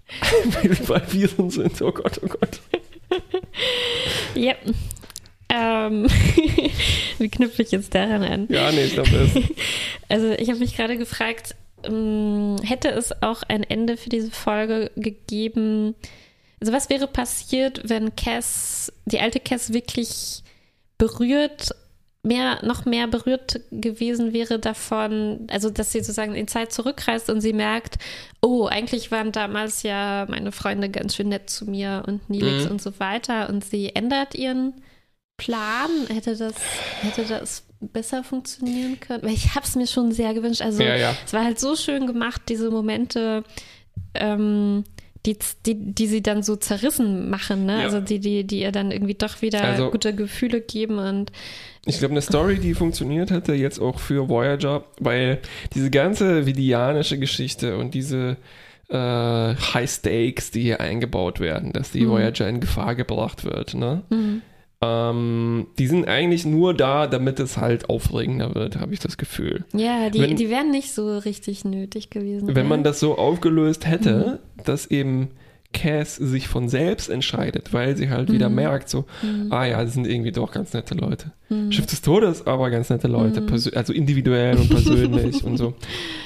[0.63, 1.83] überall Viren sind.
[1.83, 2.61] Oh Gott, oh Gott.
[4.35, 4.55] Ja.
[5.51, 6.07] Ähm,
[7.19, 8.47] wie knüpfe ich jetzt daran an?
[8.51, 9.43] Ja, nee, ich glaube, das.
[10.11, 14.91] Also ich habe mich gerade gefragt, ähm, hätte es auch ein Ende für diese Folge
[14.97, 15.95] gegeben?
[16.61, 20.43] Also was wäre passiert, wenn Cass, die alte Cass wirklich
[20.97, 21.71] berührt,
[22.23, 27.41] mehr, noch mehr berührt gewesen wäre davon, also dass sie sozusagen in Zeit zurückreist und
[27.41, 27.97] sie merkt,
[28.43, 32.73] oh, eigentlich waren damals ja meine Freunde ganz schön nett zu mir und Nilix Mhm.
[32.73, 34.75] und so weiter und sie ändert ihren
[35.39, 36.55] Plan, hätte das,
[37.01, 39.23] hätte das besser funktionieren können?
[39.23, 40.61] Weil ich habe es mir schon sehr gewünscht.
[40.61, 41.15] Also Ja, ja.
[41.25, 43.45] es war halt so schön gemacht, diese Momente,
[44.15, 44.85] ähm,
[45.27, 45.37] die,
[45.67, 47.79] die, die sie dann so zerrissen machen, ne?
[47.79, 47.85] Ja.
[47.85, 51.33] Also die, die, die ihr dann irgendwie doch wieder Also- gute Gefühle geben und
[51.87, 55.41] Ich glaube, eine Story, die funktioniert hätte jetzt auch für Voyager, weil
[55.75, 58.37] diese ganze vidianische Geschichte und diese
[58.91, 62.11] äh, High Stakes, die hier eingebaut werden, dass die Mhm.
[62.11, 64.03] Voyager in Gefahr gebracht wird, ne?
[64.11, 64.43] mhm.
[64.81, 69.65] Ähm, die sind eigentlich nur da, damit es halt aufregender wird, habe ich das Gefühl.
[69.73, 72.49] ja, die, Wenn- die wären nicht so richtig nötig gewesen.
[72.49, 72.69] Wenn ja.
[72.69, 75.31] man das so aufgelöst hätte, dass eben
[75.75, 78.55] Cass sich von selbst entscheidet, weil sie halt wieder Mhm.
[78.55, 79.53] merkt, so, Mhm.
[79.53, 81.33] ah ja, das sind irgendwie doch ganz nette Leute.
[81.51, 81.71] Mhm.
[81.73, 83.53] Schiff des Todes, aber ganz nette Leute, Mhm.
[83.75, 85.75] also individuell und persönlich und so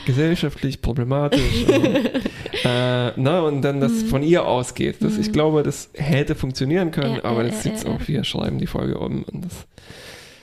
[0.07, 1.40] gesellschaftlich problematisch.
[2.64, 4.07] äh, na, und dann das Mhm.
[4.07, 4.97] von ihr ausgeht.
[5.01, 5.32] Das, Ich Mhm.
[5.32, 8.66] glaube, das hätte funktionieren können, Ja, aber das ja, sieht ja, auch, wir schreiben die
[8.68, 9.24] Folge um.
[9.24, 9.66] Und das,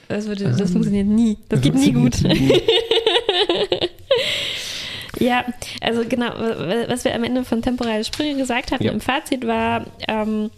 [0.10, 1.38] Das, würde, das Ähm, funktioniert nie.
[1.50, 2.22] Das geht nie gut.
[2.24, 2.52] nie.
[5.20, 5.45] Ja,
[5.82, 6.32] also genau,
[6.88, 8.91] was wir am Ende von temporale Sprünge gesagt hatten Ja.
[8.91, 10.49] im Fazit war, ähm,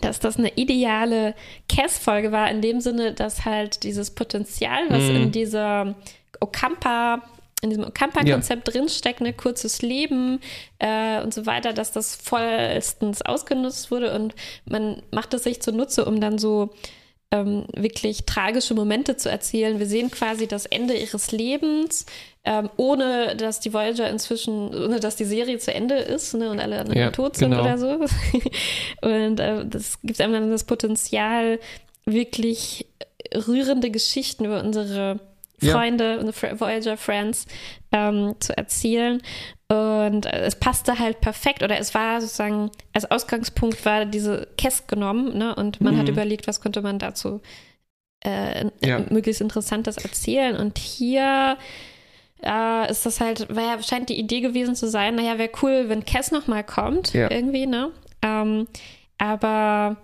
[0.00, 1.34] dass das eine ideale
[1.68, 5.16] Cass-Folge war, in dem Sinne, dass halt dieses Potenzial, was Mhm.
[5.16, 5.94] in dieser
[6.40, 7.22] Okampa,
[7.62, 10.38] in diesem Okampa-Konzept drinsteckt, ne, kurzes Leben
[10.78, 16.04] äh, und so weiter, dass das vollstens ausgenutzt wurde und man macht es sich zunutze,
[16.04, 16.70] um dann so
[17.30, 19.78] ähm, wirklich tragische Momente zu erzählen.
[19.80, 22.06] Wir sehen quasi das Ende ihres Lebens,
[22.44, 26.60] ähm, ohne dass die Voyager inzwischen, ohne dass die Serie zu Ende ist ne, und
[26.60, 27.62] alle anderen Ja, tot sind genau.
[27.62, 27.88] oder so.
[29.02, 31.58] und äh, das gibt einem dann das Potenzial,
[32.06, 32.86] wirklich
[33.34, 35.20] rührende Geschichten über unsere
[35.60, 35.72] Ja.
[35.74, 37.46] Freunde, unsere Fre- Voyager Friends
[37.92, 39.20] ähm, zu erzählen.
[39.70, 44.86] Und äh, es passte halt perfekt, oder es war sozusagen, als Ausgangspunkt war diese Kess
[44.86, 45.54] genommen, ne?
[45.54, 46.12] Und man hat Mhm.
[46.12, 47.42] überlegt, was könnte man dazu
[48.24, 49.00] äh, Ja.
[49.10, 50.56] möglichst Interessantes erzählen.
[50.56, 51.58] Und hier
[52.42, 55.88] äh, ist das halt, war ja, scheint die Idee gewesen zu sein, naja, wäre cool,
[55.88, 57.30] wenn Cass nochmal kommt, Ja.
[57.30, 57.90] irgendwie, ne?
[58.22, 58.66] Ähm,
[59.18, 59.96] aber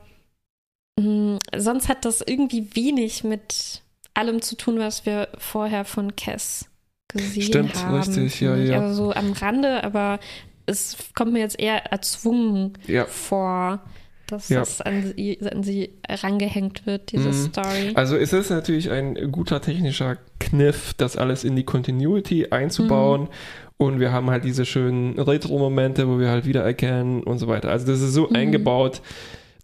[0.98, 3.82] mh, sonst hat das irgendwie wenig mit
[4.14, 6.66] allem zu tun, was wir vorher von Cass
[7.08, 7.96] gesehen Stimmt, haben.
[7.96, 8.80] richtig, ja, ja.
[8.80, 10.18] Also so am Rande, aber
[10.66, 13.04] es kommt mir jetzt eher erzwungen Ja.
[13.06, 13.80] vor,
[14.26, 14.60] dass Ja.
[14.60, 17.32] das an sie, an sie rangehängt wird, diese Mhm.
[17.32, 17.92] Story.
[17.94, 23.22] Also es ist natürlich ein guter technischer Kniff, das alles in die Continuity einzubauen.
[23.22, 23.28] Mhm.
[23.76, 27.70] Und wir haben halt diese schönen Retro-Momente, wo wir halt wiedererkennen und so weiter.
[27.70, 28.36] Also das ist so Mhm.
[28.36, 29.02] eingebaut,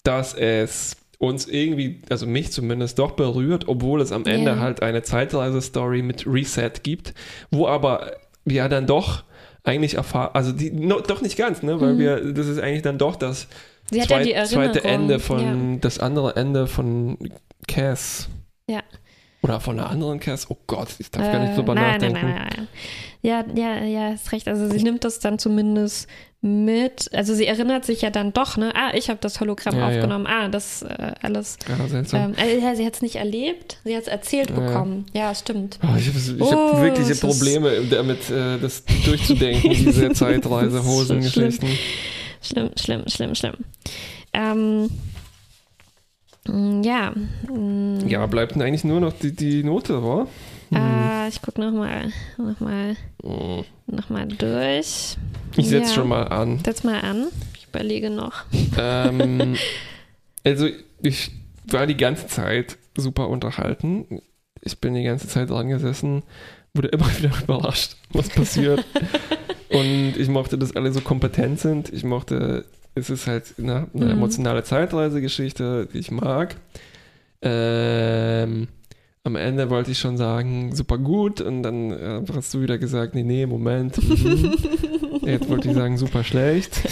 [0.03, 4.59] dass es uns irgendwie, also mich zumindest, doch berührt, obwohl es am Ende Ja.
[4.59, 7.15] halt eine Zeitreise-Story mit Reset gibt,
[7.51, 8.13] wo aber
[8.45, 9.23] wir dann doch
[9.63, 11.99] eigentlich erfahren, also die, no, doch nicht ganz, ne, weil Mhm.
[11.99, 13.47] wir, das ist eigentlich dann doch das
[13.91, 14.73] Sie hat ja zweit- die Erinnerung.
[14.73, 15.79] zweite Ende von, Ja.
[15.81, 17.19] das andere Ende von
[17.69, 18.29] Cass.
[18.69, 18.83] Ja.
[19.43, 20.51] Oder von einer anderen Cass.
[20.51, 22.21] Oh Gott, ich darf gar nicht drüber Äh, nein, nachdenken.
[22.27, 22.69] Nein, nein, nein.
[23.23, 24.49] Ja, ja, ja, hast recht.
[24.49, 26.09] Also sie nimmt das dann zumindest
[26.43, 27.11] mit.
[27.13, 28.73] Also sie erinnert sich ja dann doch, ne?
[28.75, 29.97] Ah, ich habe das Hologramm Ja, ja.
[29.97, 30.27] aufgenommen.
[30.27, 31.59] Ah, das äh, alles.
[31.69, 32.35] Ja, seltsam.
[32.35, 34.67] Ähm, äh, ja, sie hat es nicht erlebt, sie hat es erzählt Ja, ja.
[34.67, 35.07] bekommen.
[35.13, 35.79] Ja, stimmt.
[35.83, 41.67] Oh, ich habe Oh, hab wirkliche ist- Probleme damit, äh, das durchzudenken, diese Zeitreise-Hosen-Geschichten.
[42.43, 43.55] Schlimm, schlimm, schlimm, schlimm.
[44.33, 44.91] Ähm,
[46.49, 47.13] mh, ja.
[47.49, 50.27] mh, Ja, bleibt denn eigentlich nur noch die, die Note, wa?
[50.73, 53.65] Äh, ich gucke nochmal noch mal, Hm.
[53.87, 55.17] noch mal durch.
[55.57, 55.95] Ich setze Ja.
[55.95, 56.61] schon mal an.
[56.65, 57.27] Setz mal an.
[57.59, 58.45] Ich überlege noch.
[58.79, 59.57] ähm,
[60.45, 60.69] also,
[61.03, 61.33] ich
[61.67, 64.21] war die ganze Zeit super unterhalten.
[64.63, 66.23] Ich bin die ganze Zeit dran gesessen,
[66.75, 68.85] wurde immer wieder überrascht, was passiert.
[69.71, 71.93] Und ich mochte, dass alle so kompetent sind.
[71.93, 72.65] Ich mochte,
[72.97, 74.11] es ist halt ne, eine Mhm.
[74.11, 76.57] emotionale Zeitreisegeschichte, die ich mag.
[77.43, 78.67] Ähm,
[79.23, 81.41] am Ende wollte ich schon sagen, super gut.
[81.41, 83.97] Und dann äh, hast du wieder gesagt, nee, nee, Moment.
[84.03, 84.55] Mhm.
[85.25, 86.81] Jetzt wollte ich sagen, super schlecht.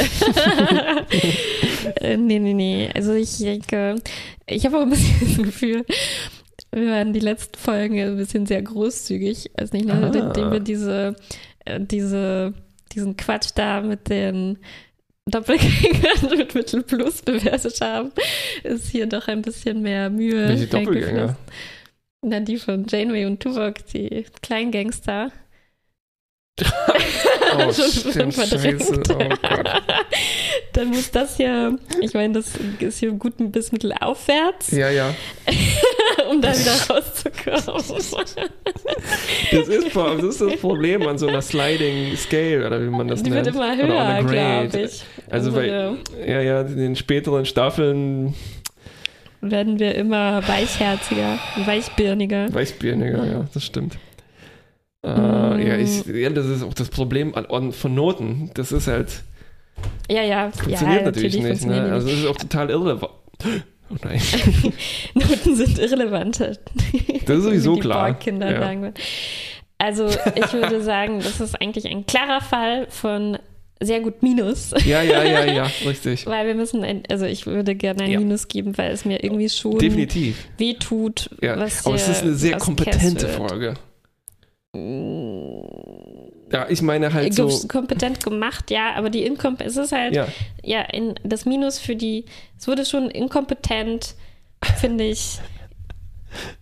[2.01, 2.91] Äh, nee, nee, nee.
[2.95, 3.97] Also ich denke,
[4.47, 5.85] ich habe auch ein bisschen das Gefühl,
[6.72, 10.18] wir waren die letzten Folgen ein bisschen sehr großzügig, weiß nicht, ne, Ah.
[10.18, 11.16] indem wir diese,
[11.64, 12.52] äh, diese,
[12.92, 14.58] diesen Quatsch da mit den
[15.26, 18.12] Doppelgängern mit Mittel Plus bewertet haben,
[18.64, 20.48] ist hier doch ein bisschen mehr Mühe.
[20.48, 21.36] Welche Doppelgänger?
[22.22, 25.30] Na, die von Janeway und Tuvok, die Kleingangster.
[27.50, 27.72] Oh,
[28.12, 28.82] Schon verdrängt.
[29.08, 29.18] Oh.
[30.74, 34.90] Dann muss das ja, ich meine, das ist hier gut ein bis mittel aufwärts, Ja,
[34.90, 35.14] ja.
[36.30, 37.62] um da wieder rauszukommen.
[39.50, 43.22] Das ist, das ist das Problem an so einer Sliding Scale oder wie man das
[43.22, 43.46] Die nennt.
[43.46, 45.04] wird immer höher, glaube ich.
[45.30, 45.96] Also, weil,
[46.26, 48.34] ja, ja, in den späteren Staffeln
[49.40, 52.52] werden wir immer weichherziger, weichbirniger.
[52.52, 53.96] weißbirniger, ja, das stimmt.
[55.04, 55.61] Äh, Mm.
[55.66, 58.50] ja, ich, ja, das ist auch das Problem an, an, von Noten.
[58.54, 59.22] Das ist halt,
[60.11, 61.46] Ja, ja, funktioniert ja, natürlich nicht.
[61.46, 61.88] funktionieren Ne?
[61.88, 63.12] die Also, das ist auch total irrelevant.
[63.91, 64.20] Oh nein.
[65.14, 66.41] Noten sind irrelevant.
[66.41, 66.59] Das
[67.39, 68.18] ist sowieso Wie die klar.
[68.26, 68.61] Ja.
[68.61, 68.95] sagen.
[69.78, 73.39] Also, ich würde sagen, das ist eigentlich ein klarer Fall von
[73.80, 74.72] sehr gut Minus.
[74.84, 76.26] Ja, ja, ja, ja, richtig.
[76.26, 78.18] Weil wir müssen, ein, also ich würde gerne ein Ja.
[78.18, 80.49] Minus geben, weil es mir irgendwie schon Definitiv.
[80.59, 81.53] wehtut, Ja.
[81.55, 83.78] Aber es ist eine sehr kompetente Cass wird.
[86.51, 87.49] Mm, Ja, ich meine halt so.
[87.68, 90.26] kompetent gemacht, ja, aber die Inkompetenz, es ist halt, ja,
[90.62, 92.24] Ja, in, das Minus für die,
[92.59, 94.14] es wurde schon inkompetent,
[94.78, 95.38] finde ich,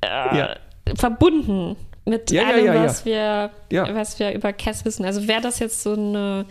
[0.02, 0.56] äh, Ja.
[0.96, 5.04] verbunden mit Ja, allem, was wir, was wir über Cass wissen.
[5.04, 6.46] Also wäre das jetzt so eine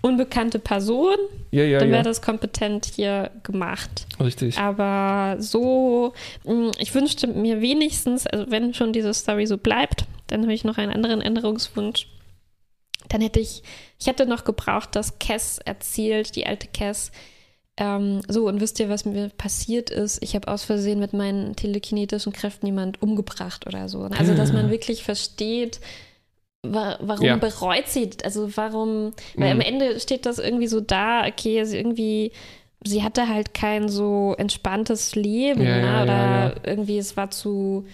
[0.00, 1.14] unbekannte Person,
[1.52, 2.02] ja, ja, dann wäre ja.
[2.02, 4.06] das kompetent hier gemacht.
[4.18, 4.58] Richtig.
[4.58, 6.12] Aber so,
[6.44, 10.64] mh, ich wünschte mir wenigstens, also wenn schon diese Story so bleibt, dann habe ich
[10.64, 12.08] noch einen anderen Änderungswunsch.
[13.08, 13.62] Dann hätte ich,
[13.98, 17.12] ich hätte noch gebraucht, dass Cass erzählt, die alte Cass,
[17.78, 20.22] ähm, so, und wisst ihr, was mir passiert ist?
[20.22, 24.02] Ich habe aus Versehen mit meinen telekinetischen Kräften jemand umgebracht oder so.
[24.02, 25.80] Also, dass man wirklich versteht,
[26.62, 27.36] wa warum Ja.
[27.36, 29.60] bereut sie, also warum, weil Mhm.
[29.60, 32.32] am Ende steht das irgendwie so da, okay, sie irgendwie,
[32.84, 36.02] sie hatte halt kein so entspanntes Leben, Ja, ne?
[36.02, 36.54] oder ja.
[36.64, 37.86] irgendwie es war zu,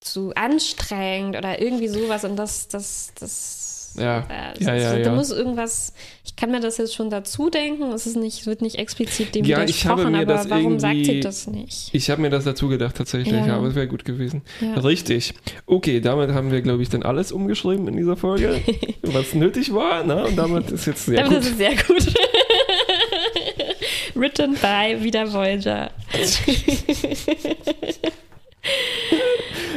[0.00, 3.61] zu anstrengend oder irgendwie sowas und das, das, das,
[3.96, 4.20] Ja.
[4.28, 5.14] äh, Ja, ja, da ja.
[5.14, 5.92] muss irgendwas,
[6.24, 9.44] ich kann mir das jetzt schon dazu denken, es ist nicht, wird nicht explizit dem
[9.44, 11.90] Ja, ich habe mir aber das warum sagt sie das nicht?
[11.92, 13.56] Ich habe mir das dazu gedacht, tatsächlich, Ja.
[13.56, 14.42] aber es wäre gut gewesen.
[14.82, 15.34] Richtig.
[15.66, 18.60] Okay, damit haben wir, glaube ich, dann alles umgeschrieben in dieser Folge,
[19.02, 20.04] was nötig war.
[20.04, 20.24] Ne?
[20.26, 21.44] Und damit ist jetzt sehr Damit gut.
[21.46, 22.14] ist es sehr gut.
[24.14, 25.90] Written by wieder Voyager.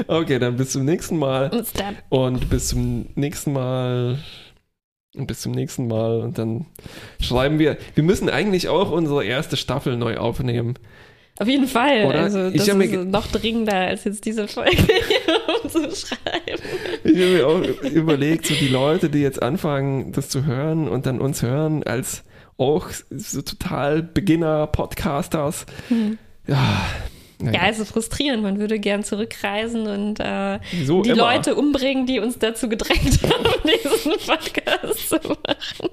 [0.08, 1.51] Okay, dann bis zum nächsten Mal.
[2.10, 4.20] Und bis zum nächsten Mal.
[5.16, 6.22] Und bis zum nächsten Mal.
[6.22, 6.66] Und dann
[7.20, 7.78] schreiben wir.
[7.95, 10.76] Wir müssen eigentlich auch unsere erste Staffel neu aufnehmen.
[11.39, 12.06] auf jeden Fall.
[12.06, 12.20] Oder?
[12.20, 14.76] Also das ist noch dringender, als jetzt diese Folge
[15.64, 16.60] umzuschreiben.
[17.03, 21.06] Ich habe mir auch überlegt, so die Leute, die jetzt anfangen, das zu hören und
[21.06, 22.24] dann uns hören, als
[22.58, 25.66] auch so total Beginner-Podcasters.
[25.89, 26.18] Hm.
[26.47, 26.86] Ja,
[27.40, 28.44] Ja, naja, also frustrierend.
[28.44, 31.34] Man würde gern zurückreisen und äh, so die immer.
[31.34, 33.46] Leute umbringen, die uns dazu gedrängt haben,
[33.84, 35.90] diesen Podcast zu machen.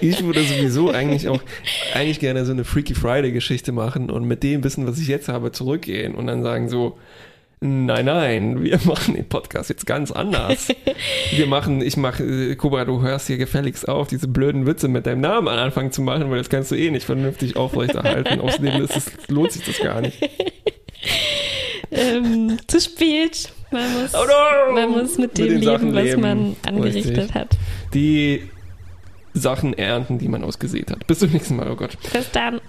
[0.00, 1.40] Ich würde sowieso eigentlich auch
[1.94, 5.52] eigentlich gerne so eine Freaky Friday-Geschichte machen und mit dem Wissen, was ich jetzt habe,
[5.52, 6.96] zurückgehen und dann sagen so,
[7.64, 10.68] nein, nein, wir machen den Podcast jetzt ganz anders.
[11.32, 15.06] Wir machen, ich mache, äh, Cobra, du hörst hier gefälligst auf, diese blöden Witze mit
[15.06, 18.40] deinem Namen am Anfang zu machen, weil das kannst du eh nicht vernünftig aufrechterhalten.
[18.40, 20.18] Außerdem ist es, lohnt sich das gar nicht.
[21.90, 23.50] Ähm, zu spät.
[23.70, 24.72] Man muss, Oh no!
[24.74, 26.20] man muss mit dem den leben, Sachen was leben.
[26.20, 27.34] man angerichtet Richtig.
[27.34, 27.56] hat.
[27.92, 28.48] Die
[29.32, 31.06] Sachen ernten, die man ausgesät hat.
[31.06, 31.96] Bis zum nächsten Mal, oh Gott.
[32.12, 32.60] Bis dann.